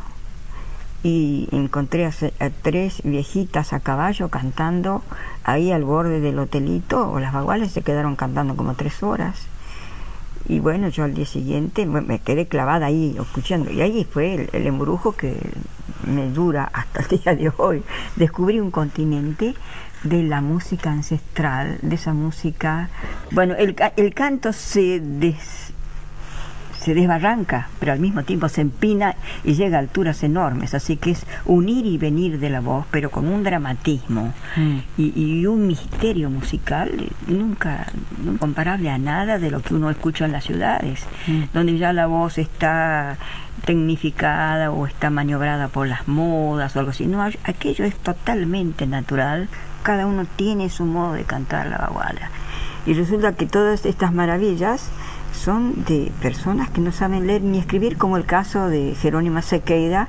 y 1.02 1.48
encontré 1.52 2.06
a, 2.06 2.12
tres 2.62 3.02
viejitas 3.04 3.72
a 3.72 3.80
caballo 3.80 4.28
cantando 4.28 5.02
ahí 5.44 5.70
al 5.70 5.84
borde 5.84 6.20
del 6.20 6.38
hotelito, 6.38 7.10
o 7.10 7.20
las 7.20 7.32
baguales 7.32 7.72
se 7.72 7.82
quedaron 7.82 8.16
cantando 8.16 8.56
como 8.56 8.74
tres 8.74 9.02
horas. 9.02 9.46
Y 10.48 10.60
bueno, 10.60 10.88
yo 10.88 11.04
al 11.04 11.14
día 11.14 11.26
siguiente 11.26 11.86
me 11.86 12.00
me 12.00 12.20
quedé 12.20 12.46
clavada 12.46 12.86
ahí 12.86 13.16
escuchando. 13.18 13.70
Y 13.70 13.80
ahí 13.80 14.04
fue 14.10 14.34
el, 14.34 14.50
el 14.52 14.66
embrujo 14.66 15.12
que 15.12 15.36
me 16.06 16.30
dura 16.30 16.70
hasta 16.72 17.02
el 17.02 17.20
día 17.20 17.34
de 17.34 17.52
hoy. 17.58 17.82
Descubrí 18.16 18.58
un 18.58 18.70
continente 18.70 19.54
de 20.04 20.22
la 20.22 20.40
música 20.40 20.90
ancestral, 20.90 21.78
de 21.82 21.94
esa 21.94 22.12
música... 22.12 22.88
Bueno, 23.30 23.54
el, 23.56 23.74
el 23.96 24.14
canto 24.14 24.52
se 24.52 25.00
des, 25.00 25.72
se 26.78 26.94
desbarranca, 26.94 27.68
pero 27.80 27.92
al 27.92 27.98
mismo 27.98 28.22
tiempo 28.22 28.48
se 28.48 28.60
empina 28.60 29.16
y 29.44 29.54
llega 29.54 29.76
a 29.76 29.80
alturas 29.80 30.22
enormes. 30.22 30.74
Así 30.74 30.96
que 30.96 31.10
es 31.10 31.26
unir 31.44 31.84
y 31.84 31.98
venir 31.98 32.38
de 32.38 32.50
la 32.50 32.60
voz, 32.60 32.86
pero 32.90 33.10
con 33.10 33.26
un 33.26 33.42
dramatismo 33.42 34.32
y, 34.96 35.12
y 35.20 35.46
un 35.46 35.66
misterio 35.66 36.30
musical 36.30 36.90
nunca 37.26 37.86
no 38.24 38.38
comparable 38.38 38.90
a 38.90 38.98
nada 38.98 39.38
de 39.38 39.50
lo 39.50 39.60
que 39.60 39.74
uno 39.74 39.90
escucha 39.90 40.24
en 40.24 40.32
las 40.32 40.44
ciudades, 40.44 41.04
donde 41.52 41.76
ya 41.76 41.92
la 41.92 42.06
voz 42.06 42.38
está 42.38 43.18
tecnificada 43.64 44.70
o 44.70 44.86
está 44.86 45.10
maniobrada 45.10 45.68
por 45.68 45.88
las 45.88 46.06
modas 46.06 46.76
o 46.76 46.78
algo 46.78 46.92
así. 46.92 47.06
No, 47.06 47.22
aquello 47.22 47.84
es 47.84 47.96
totalmente 47.96 48.86
natural. 48.86 49.48
Cada 49.88 50.04
uno 50.04 50.26
tiene 50.36 50.68
su 50.68 50.84
modo 50.84 51.14
de 51.14 51.24
cantar 51.24 51.66
la 51.68 51.78
baguala. 51.78 52.28
Y 52.84 52.92
resulta 52.92 53.32
que 53.32 53.46
todas 53.46 53.86
estas 53.86 54.12
maravillas 54.12 54.82
son 55.32 55.82
de 55.86 56.12
personas 56.20 56.68
que 56.68 56.82
no 56.82 56.92
saben 56.92 57.26
leer 57.26 57.40
ni 57.40 57.56
escribir, 57.58 57.96
como 57.96 58.18
el 58.18 58.26
caso 58.26 58.68
de 58.68 58.94
Jerónima 59.00 59.40
Sequeira, 59.40 60.08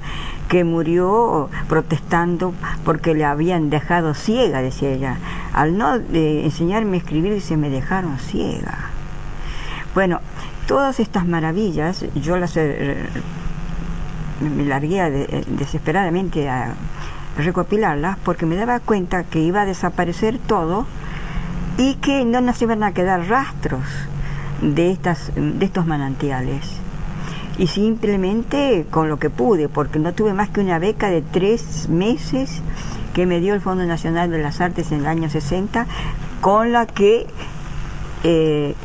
que 0.49 0.65
murió 0.65 1.49
protestando 1.69 2.53
porque 2.83 3.13
le 3.13 3.23
habían 3.23 3.69
dejado 3.69 4.13
ciega, 4.15 4.61
decía 4.61 4.89
ella. 4.89 5.15
Al 5.53 5.77
no 5.77 5.95
eh, 5.95 6.41
enseñarme 6.43 6.97
a 6.97 6.99
escribir, 6.99 7.33
dice, 7.33 7.55
me 7.55 7.69
dejaron 7.69 8.17
ciega. 8.19 8.79
Bueno, 9.95 10.19
todas 10.67 10.99
estas 10.99 11.25
maravillas, 11.25 12.03
yo 12.15 12.35
las 12.35 12.57
eh, 12.57 12.97
me- 14.41 14.65
largué 14.65 15.09
de- 15.09 15.45
desesperadamente 15.47 16.49
a 16.49 16.73
recopilarlas 17.45 18.17
porque 18.23 18.45
me 18.45 18.55
daba 18.55 18.79
cuenta 18.79 19.23
que 19.23 19.39
iba 19.39 19.61
a 19.61 19.65
desaparecer 19.65 20.37
todo 20.39 20.85
y 21.77 21.95
que 21.95 22.25
no 22.25 22.41
nos 22.41 22.61
iban 22.61 22.83
a 22.83 22.93
quedar 22.93 23.27
rastros 23.27 23.83
de, 24.61 24.91
estas, 24.91 25.31
de 25.35 25.65
estos 25.65 25.85
manantiales. 25.85 26.65
Y 27.57 27.67
simplemente 27.67 28.85
con 28.89 29.09
lo 29.09 29.19
que 29.19 29.29
pude, 29.29 29.67
porque 29.69 29.99
no 29.99 30.13
tuve 30.13 30.33
más 30.33 30.49
que 30.49 30.61
una 30.61 30.79
beca 30.79 31.09
de 31.09 31.21
tres 31.21 31.89
meses 31.89 32.61
que 33.13 33.25
me 33.25 33.39
dio 33.39 33.53
el 33.53 33.61
Fondo 33.61 33.85
Nacional 33.85 34.31
de 34.31 34.41
las 34.41 34.61
Artes 34.61 34.91
en 34.91 34.99
el 34.99 35.07
año 35.07 35.29
60, 35.29 35.85
con 36.41 36.71
la 36.71 36.85
que 36.85 37.27
eh, 38.23 38.75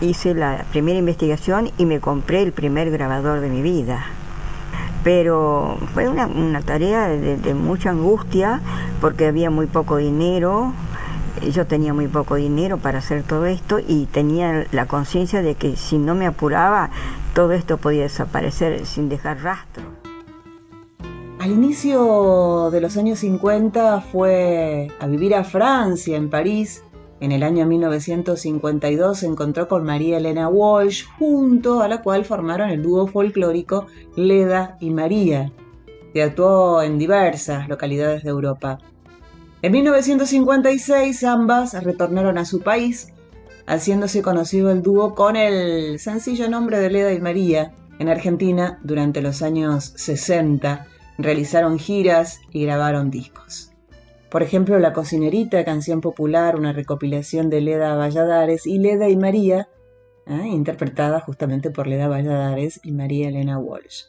hice 0.00 0.34
la 0.34 0.64
primera 0.70 0.98
investigación 0.98 1.70
y 1.78 1.86
me 1.86 2.00
compré 2.00 2.42
el 2.42 2.52
primer 2.52 2.90
grabador 2.90 3.40
de 3.40 3.48
mi 3.48 3.62
vida. 3.62 4.04
Pero 5.04 5.78
fue 5.92 6.08
una, 6.08 6.60
tarea 6.62 7.08
de, 7.08 7.36
de 7.36 7.54
mucha 7.54 7.90
angustia 7.90 8.60
porque 9.00 9.26
había 9.26 9.50
muy 9.50 9.66
poco 9.66 9.98
dinero, 9.98 10.72
yo 11.52 11.66
tenía 11.66 11.92
muy 11.92 12.08
poco 12.08 12.36
dinero 12.36 12.78
para 12.78 12.98
hacer 12.98 13.22
todo 13.22 13.46
esto 13.46 13.78
y 13.86 14.06
tenía 14.06 14.66
la 14.72 14.86
conciencia 14.86 15.42
de 15.42 15.54
que 15.54 15.76
si 15.76 15.98
no 15.98 16.14
me 16.14 16.26
apuraba, 16.26 16.90
todo 17.34 17.52
esto 17.52 17.76
podía 17.76 18.02
desaparecer 18.02 18.86
sin 18.86 19.08
dejar 19.08 19.42
rastro. 19.42 19.84
Al 21.38 21.50
inicio 21.50 22.70
de 22.70 22.80
los 22.80 22.96
años 22.96 23.18
50 23.18 24.00
fue 24.00 24.88
a 24.98 25.06
vivir 25.06 25.34
a 25.34 25.44
Francia, 25.44 26.16
en 26.16 26.30
París. 26.30 26.82
En 27.20 27.32
el 27.32 27.42
año 27.42 27.64
1952 27.64 29.18
se 29.18 29.26
encontró 29.26 29.68
con 29.68 29.84
María 29.84 30.18
Elena 30.18 30.48
Walsh, 30.48 31.04
junto 31.18 31.80
a 31.80 31.88
la 31.88 32.02
cual 32.02 32.24
formaron 32.24 32.70
el 32.70 32.82
dúo 32.82 33.06
folclórico 33.06 33.86
Leda 34.16 34.76
y 34.80 34.90
María, 34.90 35.52
que 36.12 36.22
actuó 36.22 36.82
en 36.82 36.98
diversas 36.98 37.68
localidades 37.68 38.24
de 38.24 38.30
Europa. 38.30 38.78
En 39.62 39.72
1956 39.72 41.24
ambas 41.24 41.82
retornaron 41.82 42.36
a 42.36 42.44
su 42.44 42.60
país, 42.60 43.12
haciéndose 43.66 44.20
conocido 44.20 44.70
el 44.70 44.82
dúo 44.82 45.14
con 45.14 45.36
el 45.36 45.98
sencillo 46.00 46.50
nombre 46.50 46.78
de 46.78 46.90
Leda 46.90 47.12
y 47.12 47.20
María. 47.20 47.72
En 47.98 48.08
Argentina, 48.08 48.80
durante 48.82 49.22
los 49.22 49.40
años 49.40 49.92
60, 49.96 50.86
realizaron 51.16 51.78
giras 51.78 52.40
y 52.50 52.64
grabaron 52.64 53.10
discos. 53.10 53.73
Por 54.30 54.42
ejemplo, 54.42 54.78
La 54.78 54.92
Cocinerita, 54.92 55.64
canción 55.64 56.00
popular, 56.00 56.56
una 56.56 56.72
recopilación 56.72 57.50
de 57.50 57.60
Leda 57.60 57.94
Valladares, 57.94 58.66
y 58.66 58.78
Leda 58.78 59.08
y 59.08 59.16
María, 59.16 59.68
¿eh? 60.26 60.48
interpretada 60.48 61.20
justamente 61.20 61.70
por 61.70 61.86
Leda 61.86 62.08
Valladares 62.08 62.80
y 62.82 62.92
María 62.92 63.28
Elena 63.28 63.58
Walsh. 63.58 64.04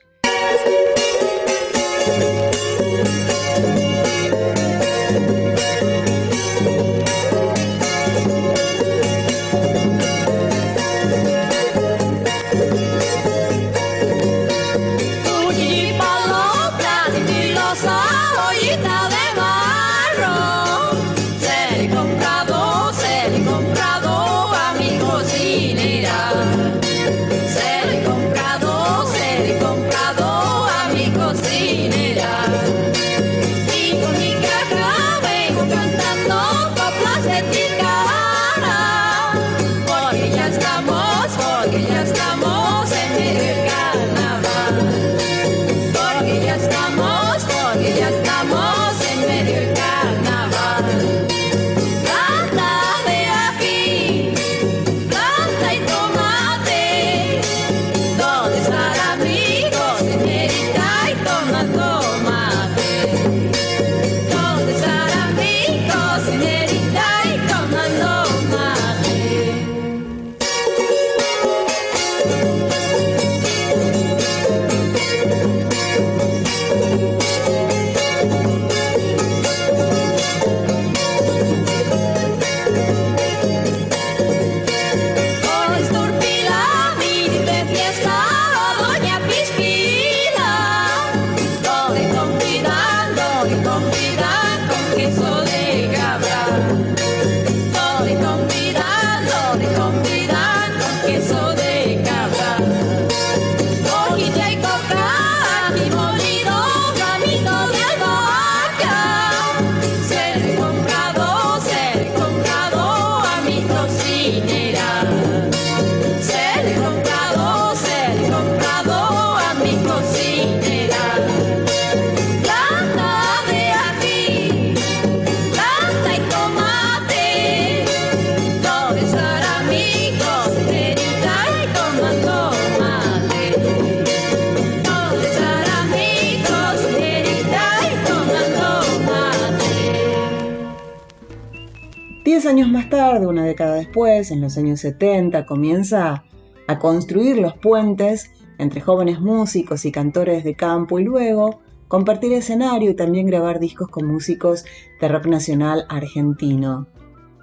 Años 142.46 142.70
más 142.70 142.90
tarde, 142.90 143.28
una 143.28 143.44
década 143.44 143.76
después, 143.76 144.32
en 144.32 144.42
los 144.42 144.58
años 144.58 144.80
70, 144.82 145.46
comienza 145.46 146.24
a 146.68 146.80
construir 146.80 147.38
los 147.38 147.58
puentes 147.58 148.32
entre 148.58 148.82
jóvenes 148.82 149.20
músicos 149.20 149.86
y 149.86 149.92
cantores 149.92 150.44
de 150.44 150.56
campo 150.56 151.00
y 151.00 151.04
luego 151.04 151.60
compartir 151.88 152.34
escenario 152.34 152.92
y 152.92 152.96
también 152.96 153.28
grabar 153.28 153.60
discos 153.60 153.90
con 153.90 154.08
músicos 154.08 154.66
de 155.00 155.08
rock 155.08 155.28
nacional 155.28 155.86
argentino. 155.90 156.88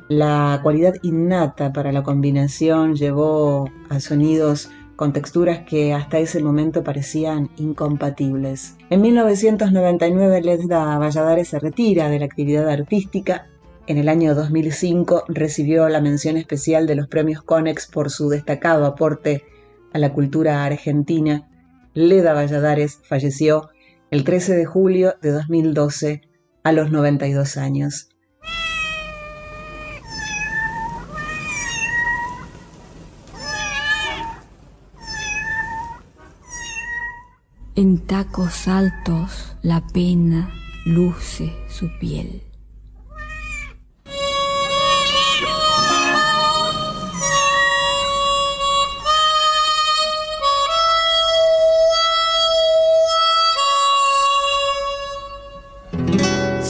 La 0.09 0.61
cualidad 0.63 0.95
innata 1.03 1.73
para 1.73 1.93
la 1.93 2.03
combinación 2.03 2.95
llevó 2.95 3.71
a 3.89 4.01
sonidos 4.01 4.71
con 4.97 5.13
texturas 5.13 5.61
que 5.61 5.95
hasta 5.95 6.19
ese 6.19 6.43
momento 6.43 6.85
parecían 6.85 7.51
incompatibles. 7.57 8.77
En 8.91 9.01
1999 9.01 10.43
Lesda 10.43 10.99
Valladares 10.99 11.49
se 11.49 11.59
retira 11.59 12.09
de 12.09 12.19
la 12.19 12.27
actividad 12.27 12.69
artística 12.69 13.47
en 13.87 13.99
el 13.99 14.09
año 14.09 14.35
2005 14.35 15.25
recibió 15.29 15.89
la 15.89 16.01
mención 16.01 16.37
especial 16.37 16.87
de 16.87 16.95
los 16.95 17.09
premios 17.09 17.43
Conex 17.43 17.87
por 17.87 18.11
su 18.11 18.29
destacado 18.29 18.87
aporte 18.87 19.45
a 19.93 19.99
la 19.99 20.13
cultura 20.13 20.65
argentina. 20.65 21.49
Leda 21.95 22.33
Valladares 22.33 23.01
falleció 23.03 23.71
el 24.11 24.25
13 24.25 24.55
de 24.55 24.65
julio 24.65 25.15
de 25.21 25.31
2012 25.33 26.23
a 26.63 26.73
los 26.73 26.91
92 26.91 27.57
años. 27.57 28.09
En 37.75 37.99
tacos 38.07 38.69
altos 38.69 39.57
la 39.63 39.83
pena 39.93 40.51
luce 40.85 41.53
su 41.69 41.89
piel. 41.99 42.52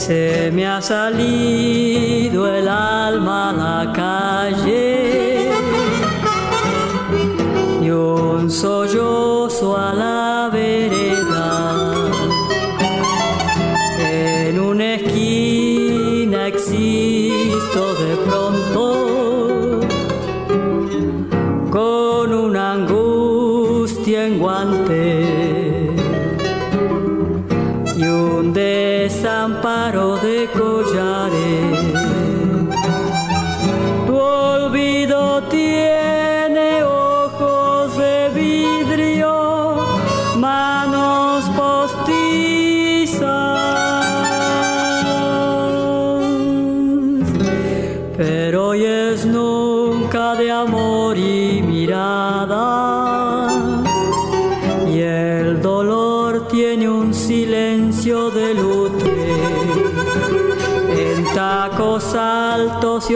Se 0.07 0.51
me 0.53 0.67
ha 0.67 0.83
salido 0.83 2.53
el 2.53 2.67
alma 2.67 3.51
a 3.51 3.53
la 3.53 3.93
calle. 3.93 5.49
Y 7.81 7.89
un 7.89 8.51
sollozo 8.51 9.77
a 9.77 9.95
la 9.95 10.32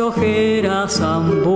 ojeras 0.00 1.00
ambulo 1.00 1.55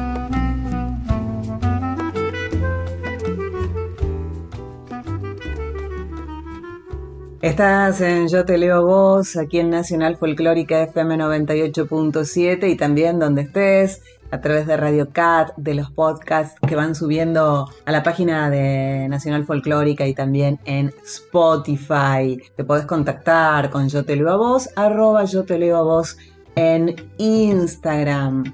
Estás 7.41 8.01
en 8.01 8.27
Yo 8.27 8.45
Te 8.45 8.59
Leo 8.59 8.85
Vos, 8.85 9.35
aquí 9.35 9.57
en 9.57 9.71
Nacional 9.71 10.15
Folclórica 10.15 10.83
FM 10.83 11.17
98.7 11.17 12.69
y 12.69 12.77
también 12.77 13.17
donde 13.17 13.41
estés, 13.41 14.03
a 14.29 14.41
través 14.41 14.67
de 14.67 14.77
Radio 14.77 15.09
Cat, 15.11 15.51
de 15.57 15.73
los 15.73 15.89
podcasts 15.89 16.59
que 16.67 16.75
van 16.75 16.93
subiendo 16.93 17.67
a 17.83 17.91
la 17.91 18.03
página 18.03 18.51
de 18.51 19.07
Nacional 19.09 19.43
Folclórica 19.45 20.05
y 20.05 20.13
también 20.13 20.59
en 20.65 20.93
Spotify. 21.03 22.39
Te 22.55 22.63
podés 22.63 22.85
contactar 22.85 23.71
con 23.71 23.89
Yo 23.89 24.05
Te 24.05 24.15
Leo 24.15 24.29
a 24.29 24.35
Vos, 24.35 24.69
arroba 24.75 25.25
Yo 25.25 25.43
Te 25.43 25.57
Leo 25.57 25.77
a 25.77 25.81
Vos 25.81 26.17
en 26.53 26.95
Instagram. 27.17 28.53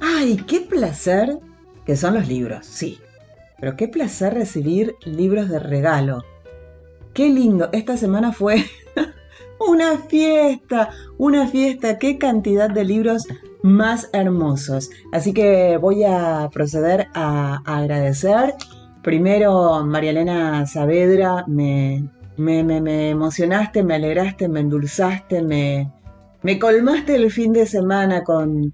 ¡Ay, 0.00 0.36
qué 0.48 0.62
placer! 0.62 1.38
Que 1.86 1.96
son 1.96 2.14
los 2.14 2.26
libros, 2.26 2.66
sí. 2.66 2.98
Pero 3.60 3.76
qué 3.76 3.86
placer 3.86 4.34
recibir 4.34 4.96
libros 5.04 5.48
de 5.48 5.60
regalo. 5.60 6.24
Qué 7.18 7.30
lindo, 7.30 7.68
esta 7.72 7.96
semana 7.96 8.30
fue 8.30 8.64
una 9.68 9.98
fiesta, 9.98 10.90
una 11.18 11.48
fiesta, 11.48 11.98
qué 11.98 12.16
cantidad 12.16 12.70
de 12.70 12.84
libros 12.84 13.26
más 13.64 14.08
hermosos. 14.12 14.88
Así 15.10 15.32
que 15.32 15.78
voy 15.78 16.04
a 16.04 16.48
proceder 16.52 17.08
a, 17.14 17.60
agradecer. 17.64 18.54
Primero, 19.02 19.84
María 19.84 20.12
Elena 20.12 20.64
Saavedra, 20.64 21.44
me, 21.48 22.08
me, 22.36 22.62
me, 22.62 22.80
me 22.80 23.10
emocionaste, 23.10 23.82
me 23.82 23.96
alegraste, 23.96 24.46
me 24.48 24.60
endulzaste, 24.60 25.42
me, 25.42 25.92
me 26.42 26.56
colmaste 26.60 27.16
el 27.16 27.32
fin 27.32 27.52
de 27.52 27.66
semana 27.66 28.22
con, 28.22 28.72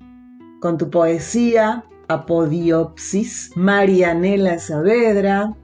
con 0.61 0.77
tu 0.77 0.91
poesía, 0.91 1.87
Apodiopsis, 2.09 3.53
Marianela 3.57 4.59
Saavedra, 4.59 5.57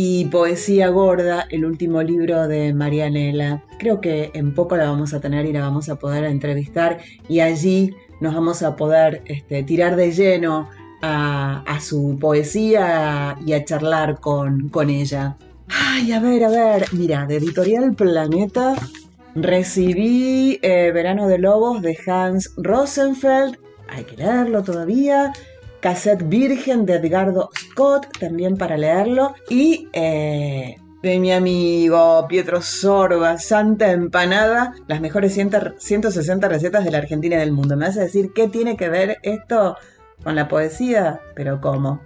y 0.00 0.26
Poesía 0.26 0.90
Gorda, 0.90 1.48
el 1.50 1.64
último 1.64 2.00
libro 2.04 2.46
de 2.46 2.72
Marianela. 2.72 3.64
Creo 3.80 4.00
que 4.00 4.30
en 4.32 4.54
poco 4.54 4.76
la 4.76 4.88
vamos 4.88 5.12
a 5.12 5.18
tener 5.18 5.44
y 5.44 5.52
la 5.52 5.62
vamos 5.62 5.88
a 5.88 5.96
poder 5.96 6.22
entrevistar 6.22 6.98
y 7.28 7.40
allí 7.40 7.96
nos 8.20 8.32
vamos 8.32 8.62
a 8.62 8.76
poder 8.76 9.22
este, 9.24 9.64
tirar 9.64 9.96
de 9.96 10.12
lleno 10.12 10.68
a, 11.02 11.80
su 11.80 12.16
poesía 12.20 13.36
y 13.44 13.54
a 13.54 13.64
charlar 13.64 14.20
con, 14.20 14.68
con 14.68 14.88
ella. 14.88 15.36
Ay, 15.68 16.12
a 16.12 16.20
ver, 16.20 16.44
a 16.44 16.48
ver, 16.48 16.84
mira, 16.92 17.26
de 17.26 17.38
Editorial 17.38 17.92
Planeta 17.96 18.76
recibí 19.34 20.60
eh, 20.62 20.92
Verano 20.94 21.26
de 21.26 21.38
Lobos 21.38 21.82
de 21.82 21.98
Hans 22.06 22.52
Rosenfeld, 22.56 23.58
hay 23.88 24.04
que 24.04 24.16
leerlo 24.16 24.62
todavía. 24.62 25.32
Cassette 25.80 26.28
Virgen 26.28 26.86
de 26.86 26.96
Edgardo 26.96 27.50
Scott, 27.56 28.06
también 28.18 28.56
para 28.56 28.76
leerlo. 28.76 29.34
Y 29.48 29.88
eh, 29.92 30.76
de 31.02 31.20
mi 31.20 31.32
amigo 31.32 32.26
Pietro 32.28 32.60
Sorba, 32.60 33.38
Santa 33.38 33.92
Empanada, 33.92 34.74
las 34.88 35.00
mejores 35.00 35.34
160 35.34 36.48
recetas 36.48 36.84
de 36.84 36.90
la 36.90 36.98
Argentina 36.98 37.36
y 37.36 37.40
del 37.40 37.52
mundo. 37.52 37.76
¿Me 37.76 37.86
vas 37.86 37.96
a 37.96 38.02
decir 38.02 38.32
qué 38.34 38.48
tiene 38.48 38.76
que 38.76 38.88
ver 38.88 39.18
esto 39.22 39.76
con 40.24 40.34
la 40.34 40.48
poesía? 40.48 41.20
Pero 41.34 41.60
¿cómo? 41.60 42.00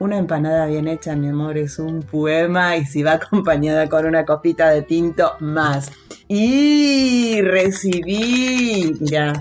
Una 0.00 0.18
empanada 0.18 0.66
bien 0.66 0.88
hecha, 0.88 1.14
mi 1.14 1.28
amor, 1.28 1.56
es 1.56 1.78
un 1.78 2.02
poema 2.02 2.76
y 2.76 2.84
si 2.84 3.04
va 3.04 3.12
acompañada 3.22 3.88
con 3.88 4.06
una 4.06 4.24
copita 4.24 4.70
de 4.70 4.82
tinto, 4.82 5.36
más. 5.38 5.92
Y 6.26 7.40
recibí, 7.42 8.96
ya, 9.00 9.32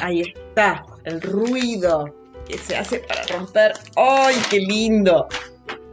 ahí 0.00 0.20
está, 0.20 0.84
el 1.04 1.20
ruido 1.20 2.17
que 2.48 2.58
se 2.58 2.76
hace 2.76 3.00
para 3.00 3.22
romper. 3.24 3.74
¡Ay, 3.96 4.36
qué 4.50 4.60
lindo! 4.60 5.28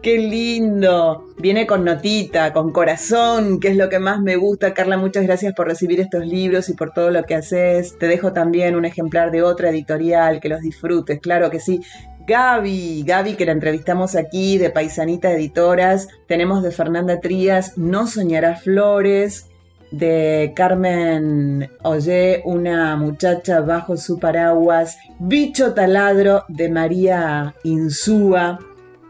¡Qué 0.02 0.18
lindo! 0.18 1.26
Viene 1.38 1.66
con 1.66 1.84
notita, 1.84 2.54
con 2.54 2.72
corazón, 2.72 3.60
que 3.60 3.70
es 3.70 3.76
lo 3.76 3.90
que 3.90 4.00
más 4.00 4.22
me 4.22 4.36
gusta. 4.36 4.74
Carla, 4.74 4.98
muchas 4.98 5.24
gracias 5.24 5.54
por 5.54 5.68
recibir 5.68 6.00
estos 6.00 6.26
libros 6.26 6.70
y 6.70 6.74
por 6.74 6.92
todo 6.92 7.10
lo 7.12 7.24
que 7.24 7.36
haces. 7.36 7.98
Te 7.98 8.08
dejo 8.08 8.32
también 8.32 8.76
un 8.76 8.86
ejemplar 8.86 9.32
de 9.32 9.42
otra 9.42 9.70
editorial, 9.70 10.40
que 10.40 10.50
los 10.50 10.62
disfrutes, 10.62 11.20
claro 11.20 11.50
que 11.50 11.60
sí. 11.60 11.82
Gaby, 12.28 13.04
Gaby 13.06 13.36
que 13.36 13.46
la 13.46 13.52
entrevistamos 13.52 14.16
aquí 14.16 14.58
de 14.58 14.70
Paisanita 14.70 15.32
Editoras. 15.32 16.08
Tenemos 16.28 16.64
de 16.64 16.72
Fernanda 16.72 17.20
Trías, 17.20 17.78
No 17.78 18.08
Soñará 18.08 18.56
Flores 18.56 19.50
de 19.98 20.54
Carmen 20.56 21.70
Ollé, 21.84 22.42
una 22.46 22.96
muchacha 22.96 23.62
bajo 23.62 23.98
su 23.98 24.20
paraguas, 24.20 24.98
Bicho 25.20 25.74
Taladro 25.74 26.44
de 26.50 26.70
María 26.70 27.56
Insúa, 27.64 28.60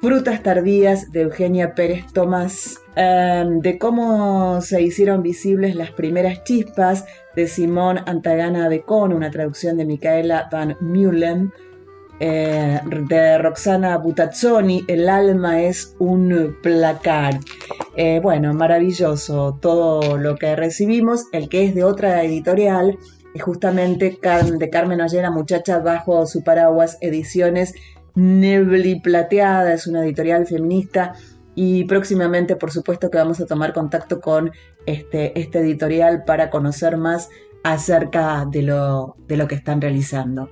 Frutas 0.01 0.43
Tardías 0.43 1.11
de 1.11 1.21
Eugenia 1.21 1.73
Pérez 1.73 2.05
Tomás, 2.13 2.79
um, 2.95 3.59
de 3.59 3.79
cómo 3.79 4.61
se 4.61 4.81
hicieron 4.81 5.23
visibles 5.23 5.75
las 5.75 5.91
primeras 5.91 6.43
chispas 6.43 7.05
de 7.35 7.47
Simón 7.47 7.99
Antagana 8.05 8.69
Becón, 8.69 9.13
una 9.13 9.31
traducción 9.31 9.77
de 9.77 9.85
Micaela 9.85 10.47
Van 10.51 10.77
Mullen, 10.79 11.51
eh, 12.19 12.79
de 13.09 13.37
Roxana 13.39 13.97
Butazzoni, 13.97 14.85
El 14.87 15.09
alma 15.09 15.61
es 15.61 15.95
un 15.99 16.55
placar. 16.61 17.39
Eh, 17.97 18.19
bueno, 18.21 18.53
maravilloso 18.53 19.57
todo 19.61 20.17
lo 20.17 20.35
que 20.35 20.55
recibimos. 20.55 21.25
El 21.31 21.49
que 21.49 21.65
es 21.65 21.75
de 21.75 21.83
otra 21.83 22.23
editorial 22.23 22.97
justamente 23.39 24.17
de 24.59 24.69
Carmen 24.69 25.01
Ollera, 25.01 25.31
Muchacha 25.31 25.79
bajo 25.79 26.25
su 26.25 26.43
paraguas, 26.43 26.97
ediciones 27.01 27.73
Nebli 28.15 29.01
Plateada, 29.01 29.73
es 29.73 29.87
una 29.87 30.03
editorial 30.03 30.45
feminista. 30.45 31.13
Y 31.53 31.85
próximamente, 31.85 32.55
por 32.55 32.71
supuesto, 32.71 33.09
que 33.09 33.17
vamos 33.17 33.39
a 33.39 33.45
tomar 33.45 33.73
contacto 33.73 34.19
con 34.19 34.51
este, 34.85 35.39
este 35.39 35.59
editorial 35.59 36.23
para 36.25 36.49
conocer 36.49 36.97
más 36.97 37.29
acerca 37.63 38.45
de 38.45 38.61
lo, 38.61 39.15
de 39.27 39.37
lo 39.37 39.47
que 39.47 39.55
están 39.55 39.81
realizando. 39.81 40.49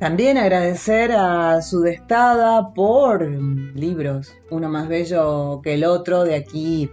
También 0.00 0.38
agradecer 0.38 1.12
a 1.12 1.60
Sudestada 1.60 2.72
por 2.72 3.22
libros, 3.22 4.32
uno 4.50 4.70
más 4.70 4.88
bello 4.88 5.60
que 5.62 5.74
el 5.74 5.84
otro. 5.84 6.24
De 6.24 6.36
aquí, 6.36 6.90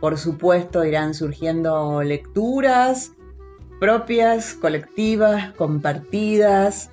por 0.00 0.16
supuesto, 0.16 0.84
irán 0.84 1.14
surgiendo 1.14 2.04
lecturas 2.04 3.10
propias, 3.80 4.54
colectivas, 4.54 5.52
compartidas, 5.54 6.90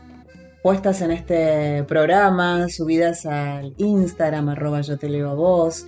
puestas 0.64 1.00
en 1.02 1.12
este 1.12 1.84
programa, 1.84 2.68
subidas 2.68 3.28
al 3.28 3.76
Instagram, 3.78 4.50
arroba 4.50 4.82
yo 4.82 4.98
te 4.98 5.10
leo 5.10 5.30
a 5.30 5.36
vos. 5.36 5.86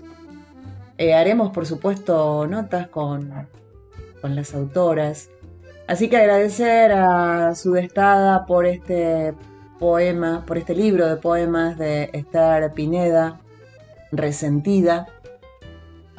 Eh, 0.99 1.15
haremos, 1.15 1.51
por 1.51 1.65
supuesto, 1.65 2.45
notas 2.45 2.89
con, 2.89 3.34
con 4.21 4.36
las 4.36 4.53
autoras. 4.53 5.32
Así 5.88 6.09
que 6.09 6.17
agradecer 6.17 6.91
a 6.91 7.55
Sudestada 7.55 8.45
por 8.45 8.67
este 8.67 9.34
poema, 9.80 10.43
por 10.45 10.57
este 10.57 10.76
libro 10.76 11.07
de 11.07 11.17
poemas 11.17 11.78
de 11.78 12.09
Esther 12.13 12.71
Pineda, 12.74 13.39
Resentida, 14.11 15.07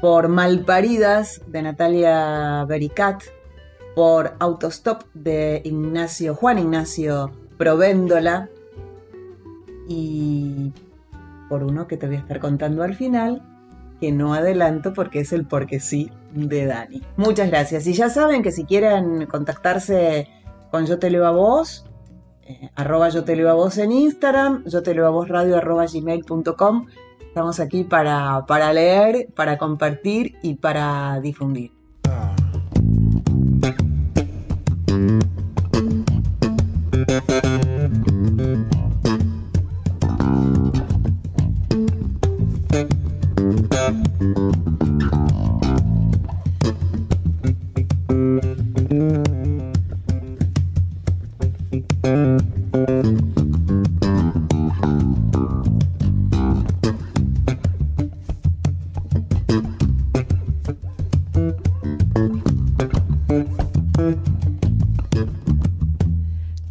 por 0.00 0.28
Malparidas 0.28 1.40
de 1.46 1.62
Natalia 1.62 2.64
Bericat, 2.66 3.22
por 3.94 4.34
Autostop 4.40 5.02
de 5.14 5.62
Ignacio, 5.64 6.34
Juan 6.34 6.58
Ignacio 6.58 7.30
Provéndola 7.56 8.48
y 9.88 10.72
por 11.48 11.62
uno 11.62 11.86
que 11.86 11.96
te 11.96 12.06
voy 12.06 12.16
a 12.16 12.18
estar 12.18 12.40
contando 12.40 12.82
al 12.82 12.94
final, 12.94 13.42
que 14.00 14.10
no 14.12 14.34
adelanto 14.34 14.92
porque 14.92 15.20
es 15.20 15.32
el 15.32 15.46
porque 15.46 15.78
sí 15.78 16.10
de 16.34 16.66
Dani. 16.66 17.02
Muchas 17.16 17.48
gracias. 17.48 17.86
Y 17.86 17.92
ya 17.92 18.10
saben 18.10 18.42
que 18.42 18.50
si 18.50 18.64
quieren 18.64 19.26
contactarse 19.26 20.28
con 20.70 20.86
Yo 20.86 20.98
Te 20.98 21.10
Leo 21.10 21.24
a 21.26 21.30
Vos, 21.30 21.86
eh, 22.46 22.70
arroba 22.74 23.08
Yo 23.08 23.24
Te 23.24 23.36
Leo 23.36 23.50
a 23.50 23.54
Vos 23.54 23.78
en 23.78 23.92
Instagram, 23.92 24.64
Yo 24.66 24.82
Te 24.82 24.94
Leo 24.94 25.06
a 25.06 25.10
Vos 25.10 25.28
Radio 25.28 25.56
arroba 25.56 25.86
gmail.com. 25.86 26.86
Estamos 27.20 27.58
aquí 27.58 27.84
para, 27.84 28.44
para 28.46 28.72
leer, 28.72 29.28
para 29.34 29.58
compartir 29.58 30.36
y 30.42 30.54
para 30.54 31.20
difundir. 31.20 31.73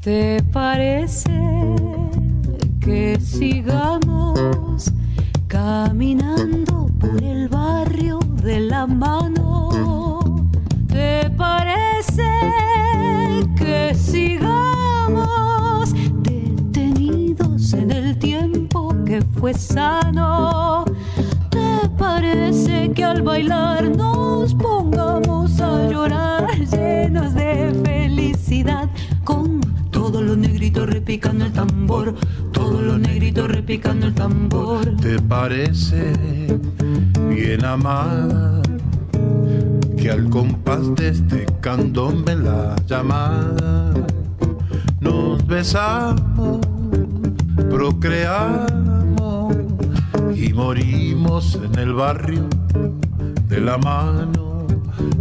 ¿Te 0.01 0.43
parece 0.51 1.31
que 2.81 3.17
sigamos 3.21 4.91
caminando 5.47 6.89
por 6.99 7.23
el 7.23 7.47
barrio 7.47 8.19
de 8.43 8.59
la 8.59 8.85
mano? 8.85 9.69
¿Te 10.87 11.29
parece 11.37 12.29
que 13.55 13.95
sigamos 13.95 15.93
detenidos 16.23 17.71
en 17.73 17.91
el 17.91 18.19
tiempo 18.19 18.93
que 19.05 19.21
fue 19.21 19.53
sano? 19.53 20.83
¿Te 21.49 21.87
parece 21.97 22.91
que 22.91 23.05
al 23.05 23.21
bailar 23.21 23.95
nos 23.95 24.53
repicando 31.03 31.43
el 31.43 31.51
tambor, 31.51 32.15
todos 32.53 32.81
los 32.81 32.97
negritos 32.97 33.49
repicando 33.49 34.07
el 34.07 34.13
tambor? 34.13 34.95
¿Te 35.01 35.19
parece 35.19 36.13
bien 37.27 37.65
amada 37.65 38.61
que 39.97 40.09
al 40.09 40.29
compás 40.29 40.95
de 40.95 41.09
este 41.09 41.45
candombe 41.59 42.37
la 42.37 42.77
llamada 42.87 43.93
nos 45.01 45.45
besamos, 45.45 46.61
procreamos 47.69 49.57
y 50.33 50.53
morimos 50.53 51.59
en 51.65 51.79
el 51.79 51.93
barrio 51.93 52.47
de 53.49 53.59
la 53.59 53.77
mano? 53.77 54.67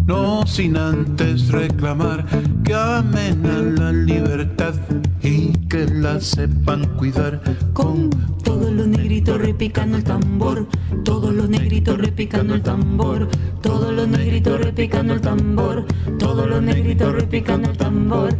No 0.07 0.47
sin 0.47 0.77
antes 0.77 1.49
reclamar 1.49 2.25
que 2.63 2.73
amen 2.73 3.47
a 3.47 3.59
la 3.81 3.93
libertad 3.93 4.75
y 5.23 5.52
que 5.73 5.87
la 5.87 6.21
sepan 6.21 6.85
cuidar 6.99 7.41
con 7.73 8.11
todos 8.45 8.71
los 8.71 8.87
negritos 8.87 9.41
repicando 9.41 9.97
el 9.97 10.05
tambor, 10.05 10.67
todos 11.03 11.33
los 11.33 11.49
negritos 11.49 11.97
repicando 11.97 12.55
el 12.55 12.63
tambor, 12.63 13.27
todos 13.63 13.91
los 13.95 14.07
negritos 14.07 14.61
repicando 14.61 15.15
el 15.15 15.23
tambor, 15.23 15.87
todos 16.19 16.47
los 16.47 16.63
negritos 16.63 17.15
repicando 17.15 17.71
el 17.71 17.79
tambor. 17.79 18.37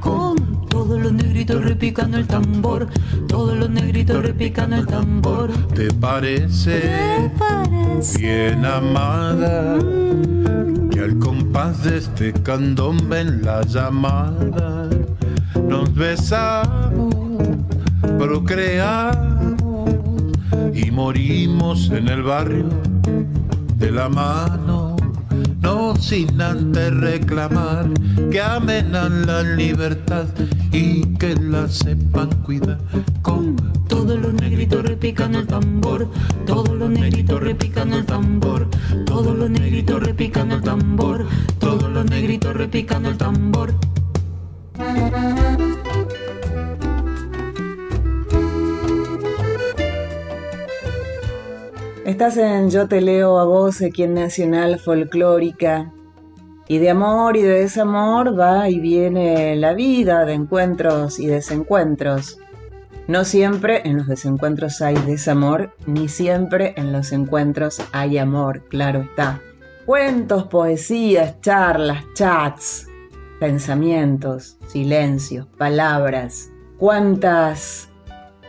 Con 0.00 0.66
todos 0.66 1.00
los 1.00 1.12
negritos 1.12 1.64
repicando 1.64 2.16
el 2.18 2.26
tambor, 2.26 2.88
todos 3.28 3.56
los 3.56 3.70
negritos 3.70 4.20
repicando 4.20 4.74
el 4.74 4.84
tambor? 4.84 5.52
¿Te 5.76 5.92
parece 5.92 6.80
¿Te 6.80 7.30
parece? 7.38 8.18
bien 8.18 8.64
amada 8.64 9.78
que 10.90 10.98
al 10.98 11.20
compás 11.20 11.84
de 11.84 11.98
este 11.98 12.32
candombe 12.32 13.20
en 13.20 13.42
la 13.42 13.62
llamada 13.62 14.90
nos 15.68 15.94
besamos, 15.94 17.14
procreamos 18.18 19.88
y 20.74 20.90
morimos 20.90 21.90
en 21.90 22.08
el 22.08 22.24
barrio 22.24 22.66
de 23.76 23.92
la 23.92 24.08
mano? 24.08 24.81
Sin 26.02 26.42
antes 26.42 26.92
reclamar 26.94 27.88
que 28.30 28.40
amen 28.40 28.94
a 28.96 29.08
la 29.08 29.42
libertad 29.42 30.26
y 30.72 31.06
que 31.14 31.36
la 31.36 31.68
sepan 31.68 32.28
cuidar 32.42 32.78
con 33.22 33.54
Todos 33.88 34.18
los 34.18 34.34
negritos 34.34 34.82
repicando 34.82 35.38
el 35.38 35.46
tambor, 35.46 36.10
todos 36.44 36.76
los 36.76 36.90
negritos 36.90 37.40
repicando 37.40 37.98
el 37.98 38.04
tambor, 38.04 38.68
todos 39.06 39.38
los 39.38 39.48
negritos 39.48 40.02
repicando 40.02 40.56
el 40.56 40.62
tambor, 40.62 41.24
todos 41.60 41.88
los 41.88 42.04
negritos 42.04 42.52
repicando 42.52 43.08
el 43.08 43.16
tambor. 43.16 43.72
Estás 52.12 52.36
en 52.36 52.68
Yo 52.68 52.88
te 52.88 53.00
leo 53.00 53.38
a 53.38 53.44
vos 53.46 53.80
aquí 53.80 54.02
en 54.02 54.12
Nacional 54.12 54.78
Folclórica. 54.78 55.90
Y 56.68 56.76
de 56.76 56.90
amor 56.90 57.38
y 57.38 57.42
de 57.42 57.60
desamor 57.60 58.38
va 58.38 58.68
y 58.68 58.78
viene 58.80 59.56
la 59.56 59.72
vida, 59.72 60.26
de 60.26 60.34
encuentros 60.34 61.18
y 61.18 61.26
desencuentros. 61.26 62.38
No 63.08 63.24
siempre 63.24 63.80
en 63.88 63.96
los 63.96 64.08
desencuentros 64.08 64.82
hay 64.82 64.94
desamor, 65.06 65.74
ni 65.86 66.06
siempre 66.06 66.74
en 66.76 66.92
los 66.92 67.12
encuentros 67.12 67.80
hay 67.92 68.18
amor, 68.18 68.68
claro 68.68 69.00
está. 69.00 69.40
Cuentos, 69.86 70.48
poesías, 70.48 71.40
charlas, 71.40 72.04
chats, 72.12 72.88
pensamientos, 73.40 74.58
silencios, 74.66 75.46
palabras. 75.56 76.50
Cuántas 76.76 77.88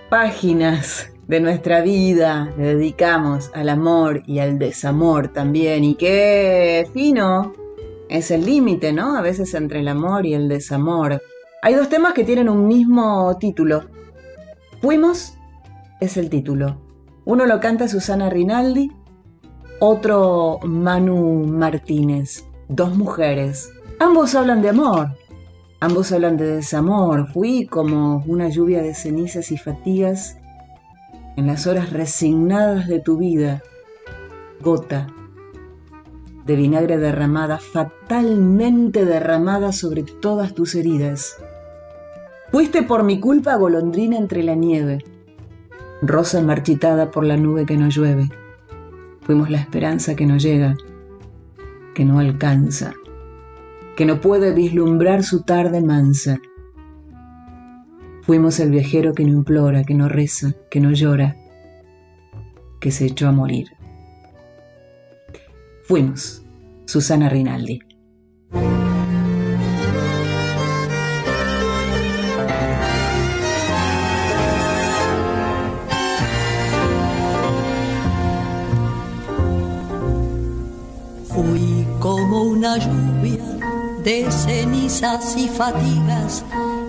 páginas 0.09 1.12
de 1.28 1.40
nuestra 1.40 1.82
vida 1.82 2.54
le 2.58 2.76
dedicamos 2.76 3.52
al 3.54 3.70
amor 3.70 4.24
y 4.26 4.40
al 4.40 4.60
desamor 4.60 5.30
también. 5.30 5.84
Y 5.84 5.96
qué 5.96 6.88
fino 6.94 7.54
es 8.10 8.32
el 8.32 8.46
límite, 8.46 8.94
¿no? 8.94 9.16
A 9.18 9.22
veces 9.22 9.54
entre 9.54 9.80
el 9.80 9.88
amor 9.88 10.26
y 10.26 10.34
el 10.34 10.48
desamor. 10.48 11.22
Hay 11.62 11.76
dos 11.76 11.90
temas 11.90 12.14
que 12.14 12.24
tienen 12.24 12.50
un 12.50 12.68
mismo 12.68 13.38
título. 13.40 13.86
Fuimos 14.82 15.38
es 16.00 16.18
el 16.18 16.30
título. 16.30 16.82
Uno 17.26 17.46
lo 17.46 17.62
canta 17.62 17.88
Susana 17.88 18.30
Rinaldi, 18.30 18.92
otro 19.80 20.60
Manu 20.64 21.46
Martínez. 21.48 22.44
Dos 22.68 22.96
mujeres. 22.96 23.72
Ambos 24.00 24.36
hablan 24.36 24.62
de 24.62 24.70
amor. 24.70 25.10
Ambos 25.80 26.12
hablan 26.12 26.38
de 26.38 26.56
desamor. 26.56 27.28
Fui 27.32 27.66
como 27.66 28.24
una 28.28 28.50
lluvia 28.50 28.82
de 28.82 28.94
cenizas 28.94 29.52
y 29.52 29.58
fatigas 29.58 30.38
en 31.36 31.48
las 31.48 31.68
horas 31.68 31.92
resignadas 31.92 32.88
de 32.88 33.00
tu 33.00 33.18
vida. 33.18 33.64
Gota 34.62 35.08
de 36.46 36.56
vinagre 36.56 36.98
derramada, 36.98 37.58
fatalmente 37.58 39.06
derramada 39.06 39.72
sobre 39.72 40.04
todas 40.04 40.54
tus 40.54 40.76
heridas. 40.76 41.38
Fuiste 42.52 42.84
por 42.84 43.04
mi 43.04 43.20
culpa 43.20 43.56
golondrina 43.56 44.18
entre 44.18 44.44
la 44.44 44.56
nieve, 44.56 45.00
rosa 46.02 46.42
marchitada 46.42 47.12
por 47.12 47.26
la 47.26 47.38
nube 47.38 47.66
que 47.66 47.78
no 47.78 47.90
llueve. 47.90 48.30
Fuimos 49.22 49.50
la 49.50 49.58
esperanza 49.58 50.16
que 50.16 50.26
no 50.26 50.38
llega, 50.38 50.76
que 51.96 52.04
no 52.04 52.20
alcanza, 52.20 52.94
que 53.96 54.06
no 54.06 54.20
puede 54.20 54.54
vislumbrar 54.54 55.24
su 55.24 55.44
tarde 55.44 55.82
mansa. 55.82 56.40
Fuimos 58.26 58.62
el 58.62 58.72
viajero 58.72 59.14
que 59.14 59.26
no 59.26 59.32
implora, 59.32 59.84
que 59.84 59.94
no 59.94 60.08
reza, 60.08 60.54
que 60.72 60.80
no 60.80 60.94
llora, 60.94 61.36
que 62.80 62.90
se 62.90 63.06
echó 63.06 63.28
a 63.28 63.34
morir. 63.34 63.68
Fuimos 65.84 66.42
Susana 66.86 67.28
Rinaldi. 67.28 67.82
Fui 81.28 81.86
como 82.00 82.44
una 82.44 82.78
lluvia 82.78 83.44
de 84.02 84.32
cenizas 84.32 85.36
y 85.36 85.50
fatigas 85.50 86.46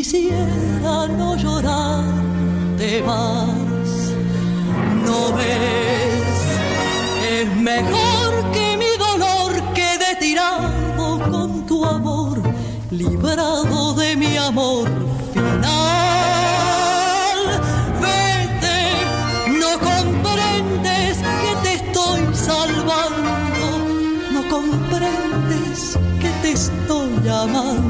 Quisiera 0.00 1.06
no 1.18 1.36
llorarte 1.36 3.02
más. 3.02 3.88
No 5.06 5.18
ves, 5.36 6.36
es 7.34 7.46
mejor 7.56 8.30
que 8.54 8.66
mi 8.82 8.92
dolor 9.06 9.50
quede 9.74 10.10
tirado 10.18 11.10
con 11.30 11.66
tu 11.66 11.84
amor, 11.84 12.40
librado 12.90 13.92
de 13.92 14.16
mi 14.16 14.38
amor 14.38 14.88
final. 15.34 15.68
Vete, 18.04 18.80
no 19.62 19.70
comprendes 19.90 21.18
que 21.42 21.52
te 21.64 21.72
estoy 21.80 22.20
salvando, 22.48 23.66
no 24.34 24.40
comprendes 24.48 25.98
que 26.22 26.30
te 26.40 26.52
estoy 26.52 27.28
amando. 27.28 27.89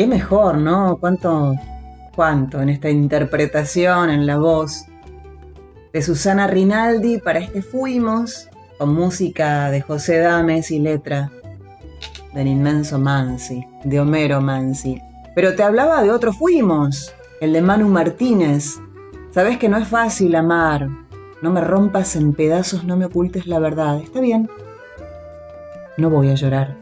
Qué 0.00 0.06
mejor, 0.06 0.56
¿no? 0.56 0.96
Cuánto, 0.98 1.52
cuánto 2.16 2.62
en 2.62 2.70
esta 2.70 2.88
interpretación, 2.88 4.08
en 4.08 4.26
la 4.26 4.38
voz 4.38 4.86
de 5.92 6.00
Susana 6.00 6.46
Rinaldi 6.46 7.18
para 7.18 7.40
este 7.40 7.60
Fuimos, 7.60 8.48
con 8.78 8.94
música 8.94 9.70
de 9.70 9.82
José 9.82 10.20
Dames 10.20 10.70
y 10.70 10.78
letra 10.78 11.30
del 12.32 12.46
inmenso 12.46 12.98
Mansi, 12.98 13.62
de 13.84 14.00
Homero 14.00 14.40
Mansi. 14.40 14.98
Pero 15.34 15.54
te 15.54 15.64
hablaba 15.64 16.02
de 16.02 16.10
otro 16.10 16.32
Fuimos, 16.32 17.14
el 17.42 17.52
de 17.52 17.60
Manu 17.60 17.88
Martínez. 17.88 18.78
Sabes 19.32 19.58
que 19.58 19.68
no 19.68 19.76
es 19.76 19.86
fácil 19.86 20.34
amar. 20.34 20.88
No 21.42 21.50
me 21.50 21.60
rompas 21.60 22.16
en 22.16 22.32
pedazos, 22.32 22.84
no 22.84 22.96
me 22.96 23.04
ocultes 23.04 23.46
la 23.46 23.58
verdad. 23.58 23.98
Está 23.98 24.22
bien. 24.22 24.48
No 25.98 26.08
voy 26.08 26.30
a 26.30 26.36
llorar. 26.36 26.79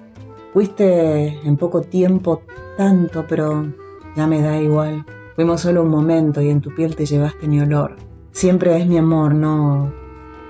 Fuiste 0.52 1.38
en 1.44 1.56
poco 1.56 1.82
tiempo 1.82 2.42
tanto, 2.76 3.26
pero 3.28 3.72
ya 4.16 4.26
me 4.26 4.40
da 4.40 4.60
igual. 4.60 5.04
Fuimos 5.36 5.60
solo 5.60 5.82
un 5.82 5.90
momento 5.90 6.40
y 6.40 6.48
en 6.48 6.60
tu 6.60 6.74
piel 6.74 6.96
te 6.96 7.06
llevaste 7.06 7.46
mi 7.46 7.60
olor. 7.60 7.96
Siempre 8.32 8.76
es 8.76 8.86
mi 8.86 8.98
amor, 8.98 9.34
no 9.34 9.92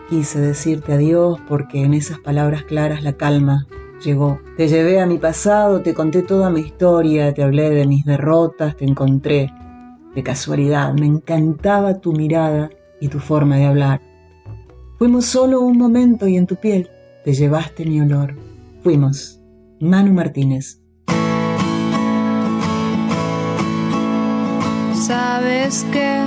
quise 0.08 0.40
decirte 0.40 0.94
adiós 0.94 1.38
porque 1.48 1.82
en 1.82 1.94
esas 1.94 2.18
palabras 2.18 2.62
claras 2.62 3.02
la 3.02 3.12
calma 3.12 3.66
llegó. 4.02 4.38
Te 4.56 4.68
llevé 4.68 5.00
a 5.00 5.06
mi 5.06 5.18
pasado, 5.18 5.82
te 5.82 5.94
conté 5.94 6.22
toda 6.22 6.50
mi 6.50 6.60
historia, 6.60 7.34
te 7.34 7.42
hablé 7.42 7.70
de 7.70 7.86
mis 7.86 8.04
derrotas, 8.04 8.76
te 8.76 8.84
encontré 8.84 9.50
de 10.14 10.22
casualidad. 10.22 10.94
Me 10.94 11.06
encantaba 11.06 12.00
tu 12.00 12.12
mirada 12.12 12.70
y 13.00 13.08
tu 13.08 13.18
forma 13.18 13.56
de 13.56 13.66
hablar. 13.66 14.00
Fuimos 14.98 15.26
solo 15.26 15.60
un 15.60 15.76
momento 15.78 16.26
y 16.26 16.36
en 16.36 16.46
tu 16.46 16.56
piel 16.56 16.88
te 17.24 17.32
llevaste 17.32 17.84
mi 17.84 18.00
olor. 18.00 18.34
Fuimos. 18.82 19.37
Manu 19.80 20.12
Martínez. 20.12 20.80
Sabes 25.06 25.86
que 25.92 26.22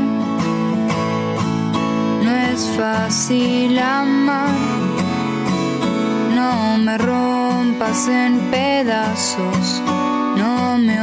no 2.23 2.31
es 2.51 2.65
fácil 2.77 3.77
amar, 3.77 4.55
No 6.35 6.77
me 6.77 6.97
rompas 6.97 8.07
en 8.07 8.39
pedazos, 8.49 9.81
no 10.37 10.77
me 10.77 11.01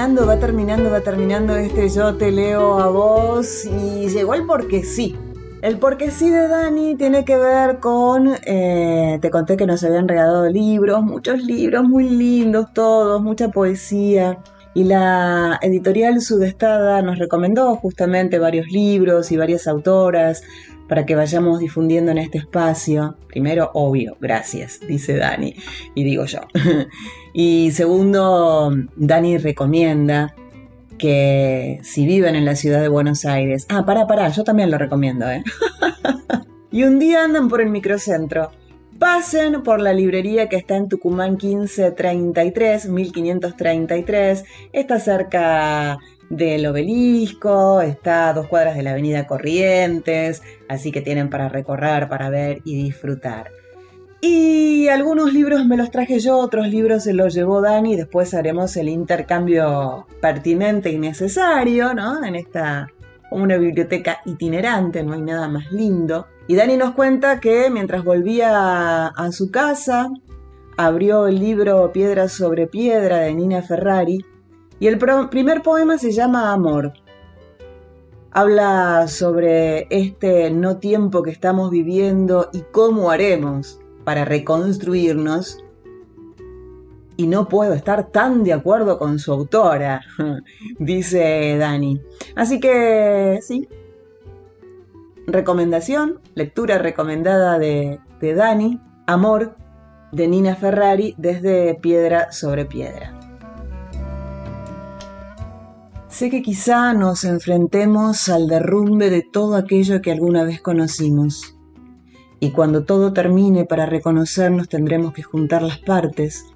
terminando, 0.00 0.26
va 0.26 0.38
terminando, 0.38 0.90
va 0.90 1.00
terminando 1.02 1.56
este 1.56 1.90
Yo 1.90 2.16
te 2.16 2.32
leo 2.32 2.80
a 2.80 2.88
vos 2.88 3.66
y 3.66 4.08
llegó 4.08 4.32
el 4.32 4.46
porque 4.46 4.82
sí. 4.82 5.14
El 5.60 5.76
porque 5.76 6.10
sí 6.10 6.30
de 6.30 6.48
Dani 6.48 6.94
tiene 6.96 7.22
que 7.26 7.36
ver 7.36 7.80
con, 7.80 8.32
eh, 8.46 9.18
te 9.20 9.28
conté 9.28 9.58
que 9.58 9.66
nos 9.66 9.84
habían 9.84 10.08
regalado 10.08 10.48
libros, 10.48 11.02
muchos 11.02 11.42
libros 11.42 11.84
muy 11.84 12.08
lindos 12.08 12.72
todos, 12.72 13.20
mucha 13.20 13.48
poesía. 13.48 14.38
Y 14.72 14.84
la 14.84 15.58
editorial 15.60 16.22
Sudestada 16.22 17.02
nos 17.02 17.18
recomendó 17.18 17.76
justamente 17.76 18.38
varios 18.38 18.68
libros 18.68 19.30
y 19.30 19.36
varias 19.36 19.66
autoras 19.66 20.42
para 20.90 21.06
que 21.06 21.14
vayamos 21.14 21.60
difundiendo 21.60 22.10
en 22.10 22.18
este 22.18 22.38
espacio. 22.38 23.16
Primero, 23.28 23.70
obvio, 23.74 24.16
gracias, 24.20 24.80
dice 24.88 25.16
Dani, 25.16 25.54
y 25.94 26.02
digo 26.02 26.24
yo. 26.24 26.40
y 27.32 27.70
segundo, 27.70 28.72
Dani 28.96 29.38
recomienda 29.38 30.34
que 30.98 31.78
si 31.84 32.06
viven 32.06 32.34
en 32.34 32.44
la 32.44 32.56
ciudad 32.56 32.80
de 32.80 32.88
Buenos 32.88 33.24
Aires, 33.24 33.66
ah, 33.68 33.86
pará, 33.86 34.08
pará, 34.08 34.30
yo 34.30 34.42
también 34.42 34.68
lo 34.68 34.78
recomiendo, 34.78 35.30
¿eh? 35.30 35.44
y 36.72 36.82
un 36.82 36.98
día 36.98 37.22
andan 37.22 37.48
por 37.48 37.60
el 37.60 37.70
microcentro, 37.70 38.50
pasen 38.98 39.62
por 39.62 39.80
la 39.80 39.92
librería 39.92 40.48
que 40.48 40.56
está 40.56 40.74
en 40.74 40.88
Tucumán 40.88 41.38
1533, 41.40 42.88
1533, 42.88 44.44
está 44.72 44.98
cerca 44.98 45.98
del 46.30 46.64
obelisco, 46.64 47.82
está 47.82 48.30
a 48.30 48.32
dos 48.32 48.46
cuadras 48.46 48.76
de 48.76 48.84
la 48.84 48.92
avenida 48.92 49.26
Corrientes, 49.26 50.42
así 50.70 50.92
que 50.92 51.02
tienen 51.02 51.28
para 51.28 51.48
recorrer, 51.48 52.08
para 52.08 52.30
ver 52.30 52.60
y 52.64 52.82
disfrutar. 52.82 53.50
Y 54.20 54.88
algunos 54.88 55.32
libros 55.32 55.66
me 55.66 55.76
los 55.76 55.90
traje 55.90 56.20
yo, 56.20 56.38
otros 56.38 56.68
libros 56.68 57.04
se 57.04 57.12
los 57.12 57.34
llevó 57.34 57.60
Dani, 57.60 57.96
después 57.96 58.34
haremos 58.34 58.76
el 58.76 58.88
intercambio 58.88 60.06
pertinente 60.20 60.90
y 60.90 60.98
necesario, 60.98 61.92
¿no? 61.92 62.24
En 62.24 62.36
esta 62.36 62.86
como 63.28 63.44
una 63.44 63.56
biblioteca 63.58 64.18
itinerante, 64.26 65.02
no 65.02 65.14
hay 65.14 65.22
nada 65.22 65.48
más 65.48 65.70
lindo. 65.72 66.26
Y 66.46 66.54
Dani 66.54 66.76
nos 66.76 66.94
cuenta 66.94 67.40
que 67.40 67.70
mientras 67.70 68.04
volvía 68.04 69.06
a 69.06 69.32
su 69.32 69.50
casa, 69.50 70.08
abrió 70.76 71.26
el 71.26 71.38
libro 71.38 71.90
Piedra 71.92 72.28
sobre 72.28 72.66
Piedra 72.66 73.18
de 73.18 73.34
Nina 73.34 73.62
Ferrari 73.62 74.24
y 74.80 74.86
el 74.86 74.98
primer 74.98 75.62
poema 75.62 75.98
se 75.98 76.10
llama 76.10 76.52
Amor. 76.52 76.92
Habla 78.32 79.08
sobre 79.08 79.88
este 79.90 80.52
no 80.52 80.78
tiempo 80.78 81.22
que 81.22 81.30
estamos 81.30 81.70
viviendo 81.70 82.48
y 82.52 82.60
cómo 82.70 83.10
haremos 83.10 83.80
para 84.04 84.24
reconstruirnos. 84.24 85.64
Y 87.16 87.26
no 87.26 87.48
puedo 87.48 87.74
estar 87.74 88.12
tan 88.12 88.44
de 88.44 88.52
acuerdo 88.52 88.98
con 88.98 89.18
su 89.18 89.32
autora, 89.32 90.02
dice 90.78 91.56
Dani. 91.58 92.00
Así 92.36 92.60
que 92.60 93.40
sí. 93.42 93.68
Recomendación, 95.26 96.20
lectura 96.34 96.78
recomendada 96.78 97.58
de, 97.58 97.98
de 98.20 98.34
Dani, 98.34 98.80
Amor, 99.06 99.56
de 100.12 100.28
Nina 100.28 100.54
Ferrari 100.54 101.14
desde 101.18 101.74
Piedra 101.74 102.32
sobre 102.32 102.64
Piedra. 102.64 103.19
Sé 106.10 106.28
que 106.28 106.42
quizá 106.42 106.92
nos 106.92 107.22
enfrentemos 107.22 108.28
al 108.28 108.48
derrumbe 108.48 109.10
de 109.10 109.22
todo 109.22 109.54
aquello 109.54 110.02
que 110.02 110.10
alguna 110.10 110.42
vez 110.42 110.60
conocimos. 110.60 111.56
Y 112.40 112.50
cuando 112.50 112.82
todo 112.84 113.12
termine 113.12 113.64
para 113.64 113.86
reconocernos 113.86 114.68
tendremos 114.68 115.14
que 115.14 115.22
juntar 115.22 115.62
las 115.62 115.78
partes, 115.78 116.46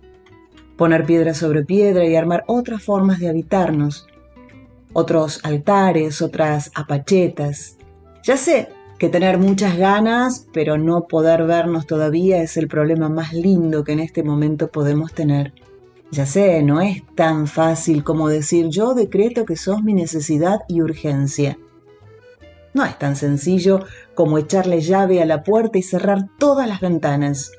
poner 0.76 1.04
piedra 1.04 1.34
sobre 1.34 1.64
piedra 1.64 2.04
y 2.04 2.16
armar 2.16 2.42
otras 2.48 2.82
formas 2.82 3.20
de 3.20 3.28
habitarnos, 3.28 4.08
otros 4.92 5.38
altares, 5.44 6.20
otras 6.20 6.72
apachetas. 6.74 7.78
Ya 8.24 8.36
sé 8.36 8.68
que 8.98 9.08
tener 9.08 9.38
muchas 9.38 9.78
ganas, 9.78 10.48
pero 10.52 10.78
no 10.78 11.06
poder 11.06 11.44
vernos 11.44 11.86
todavía 11.86 12.42
es 12.42 12.56
el 12.56 12.66
problema 12.66 13.08
más 13.08 13.32
lindo 13.32 13.84
que 13.84 13.92
en 13.92 14.00
este 14.00 14.24
momento 14.24 14.68
podemos 14.68 15.12
tener. 15.12 15.52
Ya 16.10 16.26
sé, 16.26 16.62
no 16.62 16.80
es 16.80 17.02
tan 17.14 17.46
fácil 17.46 18.04
como 18.04 18.28
decir 18.28 18.68
yo 18.68 18.94
decreto 18.94 19.44
que 19.44 19.56
sos 19.56 19.82
mi 19.82 19.94
necesidad 19.94 20.60
y 20.68 20.80
urgencia. 20.82 21.58
No 22.72 22.84
es 22.84 22.98
tan 22.98 23.16
sencillo 23.16 23.84
como 24.14 24.38
echarle 24.38 24.80
llave 24.80 25.22
a 25.22 25.26
la 25.26 25.42
puerta 25.42 25.78
y 25.78 25.82
cerrar 25.82 26.28
todas 26.38 26.68
las 26.68 26.80
ventanas. 26.80 27.52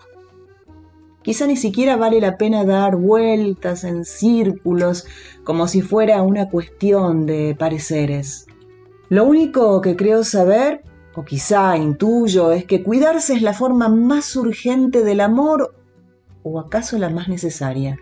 Quizá 1.21 1.47
ni 1.47 1.57
siquiera 1.57 1.95
vale 1.95 2.21
la 2.21 2.37
pena 2.37 2.65
dar 2.65 2.97
vueltas 2.97 3.83
en 3.83 4.05
círculos 4.05 5.07
como 5.43 5.67
si 5.67 5.81
fuera 5.81 6.21
una 6.21 6.49
cuestión 6.49 7.25
de 7.25 7.55
pareceres. 7.57 8.45
Lo 9.09 9.23
único 9.23 9.81
que 9.81 9.95
creo 9.95 10.23
saber, 10.23 10.83
o 11.15 11.23
quizá 11.23 11.77
intuyo, 11.77 12.51
es 12.51 12.65
que 12.65 12.83
cuidarse 12.83 13.33
es 13.33 13.41
la 13.41 13.53
forma 13.53 13.89
más 13.89 14.35
urgente 14.35 15.03
del 15.03 15.21
amor 15.21 15.75
o 16.43 16.59
acaso 16.59 16.97
la 16.99 17.09
más 17.09 17.27
necesaria. 17.27 17.97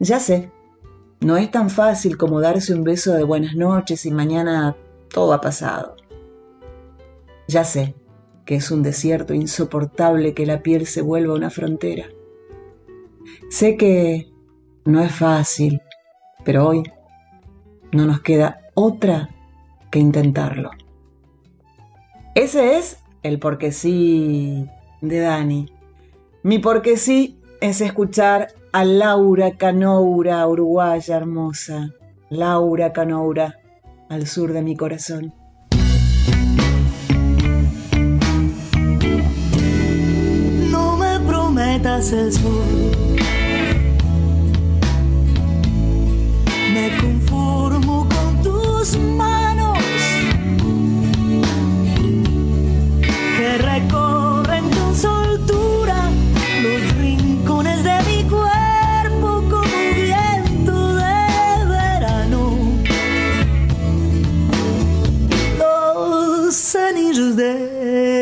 Ya 0.00 0.20
sé, 0.20 0.50
no 1.20 1.36
es 1.36 1.50
tan 1.50 1.70
fácil 1.70 2.16
como 2.16 2.40
darse 2.40 2.72
un 2.74 2.84
beso 2.84 3.14
de 3.14 3.24
buenas 3.24 3.56
noches 3.56 4.06
y 4.06 4.10
mañana 4.12 4.76
todo 5.12 5.32
ha 5.32 5.40
pasado. 5.40 5.96
Ya 7.48 7.64
sé 7.64 7.94
que 8.44 8.54
es 8.54 8.70
un 8.70 8.82
desierto 8.82 9.34
insoportable 9.34 10.34
que 10.34 10.46
la 10.46 10.62
piel 10.62 10.86
se 10.86 11.02
vuelva 11.02 11.34
una 11.34 11.50
frontera. 11.50 12.06
Sé 13.50 13.76
que 13.76 14.30
no 14.84 15.02
es 15.02 15.12
fácil, 15.12 15.82
pero 16.44 16.68
hoy 16.68 16.82
no 17.92 18.06
nos 18.06 18.20
queda 18.20 18.60
otra 18.74 19.28
que 19.90 19.98
intentarlo. 19.98 20.70
Ese 22.34 22.78
es 22.78 23.00
el 23.22 23.38
porque 23.38 23.72
sí 23.72 24.66
de 25.00 25.18
Dani. 25.18 25.72
Mi 26.42 26.58
porque 26.58 26.96
sí 26.96 27.40
es 27.60 27.80
escuchar 27.80 28.54
a 28.72 28.84
Laura 28.84 29.56
Canoura, 29.56 30.46
uruguaya 30.46 31.16
hermosa. 31.16 31.90
Laura 32.30 32.92
Canoura, 32.92 33.58
al 34.08 34.26
sur 34.26 34.52
de 34.52 34.62
mi 34.62 34.76
corazón. 34.76 35.34
No 40.70 40.96
me 40.96 41.18
prometas 41.26 42.12
el 42.12 42.32
sur. 42.32 42.77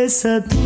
De 0.07 0.65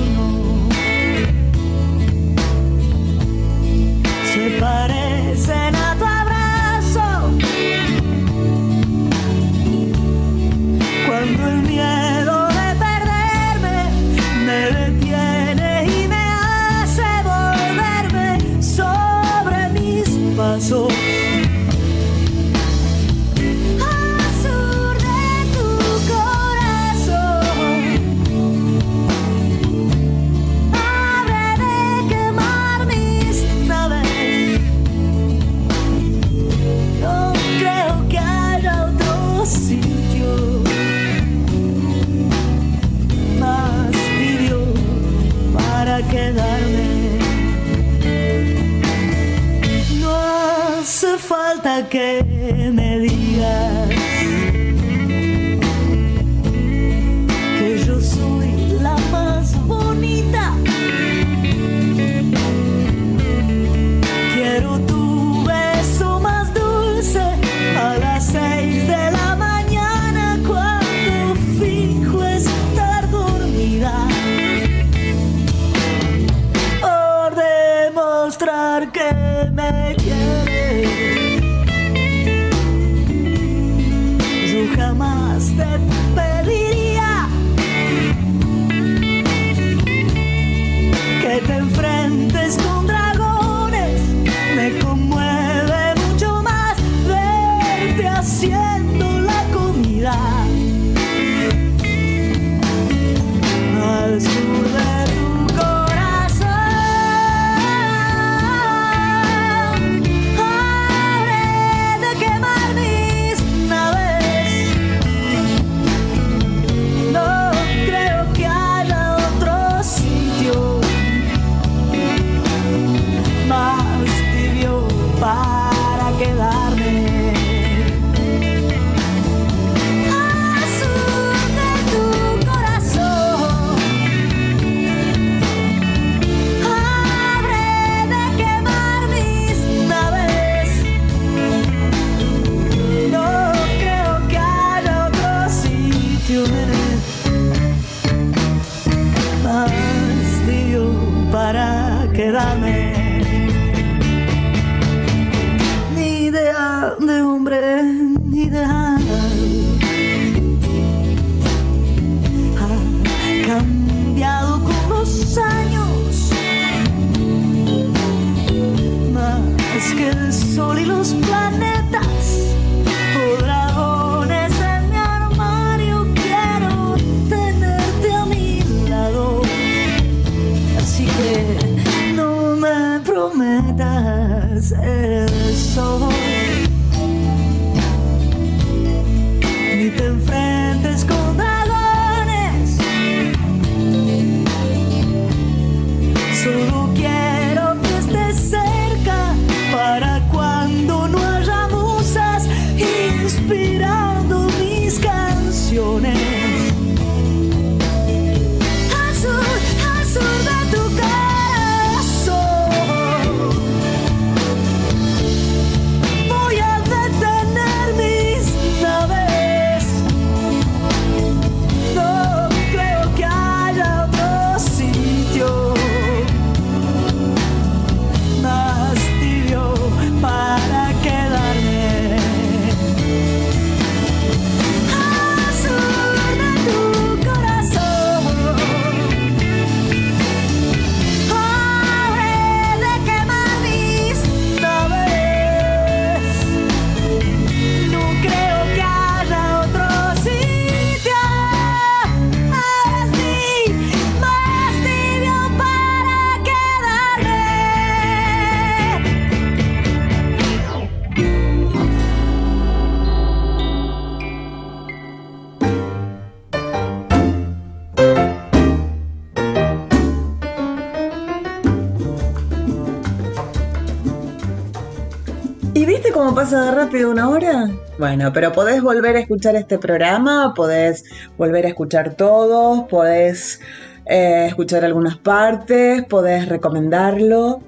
cómo 276.31 276.43
pasa 276.43 276.63
de 276.63 276.71
rápido 276.71 277.11
una 277.11 277.29
hora? 277.29 277.69
Bueno, 277.99 278.33
pero 278.33 278.53
podés 278.53 278.81
volver 278.81 279.17
a 279.17 279.19
escuchar 279.19 279.57
este 279.57 279.81
programa, 279.81 280.55
podés 280.55 281.05
volver 281.37 281.67
a 281.67 281.71
escuchar 281.71 282.15
todos, 282.15 282.85
podés 282.89 283.61
eh, 284.07 284.47
escuchar 284.47 284.85
algunas 284.85 285.19
partes, 285.19 286.05
podés 286.05 286.49
recomendarlo, 286.49 287.65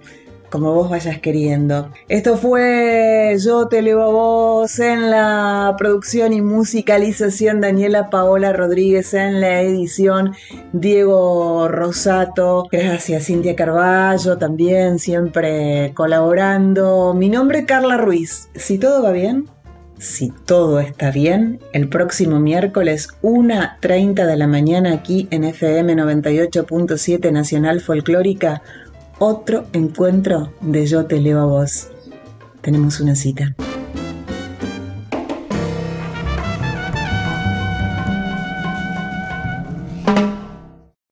como 0.52 0.74
vos 0.74 0.90
vayas 0.90 1.18
queriendo. 1.18 1.90
Esto 2.08 2.36
fue 2.36 3.34
Yo 3.42 3.68
te 3.68 3.80
leo 3.80 4.02
a 4.02 4.08
vos 4.08 4.78
en 4.78 5.10
la 5.10 5.74
producción 5.78 6.34
y 6.34 6.42
musicalización 6.42 7.62
Daniela 7.62 8.10
Paola 8.10 8.52
Rodríguez 8.52 9.14
en 9.14 9.40
la 9.40 9.62
edición 9.62 10.34
Diego 10.74 11.68
Rosato. 11.68 12.68
Gracias 12.70 13.24
Cintia 13.24 13.56
Carballo 13.56 14.36
también 14.36 14.98
siempre 14.98 15.92
colaborando. 15.94 17.14
Mi 17.14 17.30
nombre 17.30 17.60
es 17.60 17.64
Carla 17.64 17.96
Ruiz. 17.96 18.50
Si 18.54 18.76
todo 18.76 19.02
va 19.02 19.12
bien, 19.12 19.48
si 20.02 20.30
todo 20.30 20.80
está 20.80 21.12
bien, 21.12 21.60
el 21.72 21.88
próximo 21.88 22.40
miércoles 22.40 23.10
1.30 23.22 24.26
de 24.26 24.36
la 24.36 24.48
mañana 24.48 24.92
aquí 24.94 25.28
en 25.30 25.44
FM 25.44 25.94
98.7 25.94 27.30
Nacional 27.30 27.80
Folclórica, 27.80 28.62
otro 29.22 29.66
encuentro 29.72 30.52
de 30.60 30.84
Yo 30.84 31.06
te 31.06 31.20
leo 31.20 31.40
a 31.40 31.44
vos. 31.44 31.88
Tenemos 32.60 32.98
una 32.98 33.14
cita. 33.14 33.54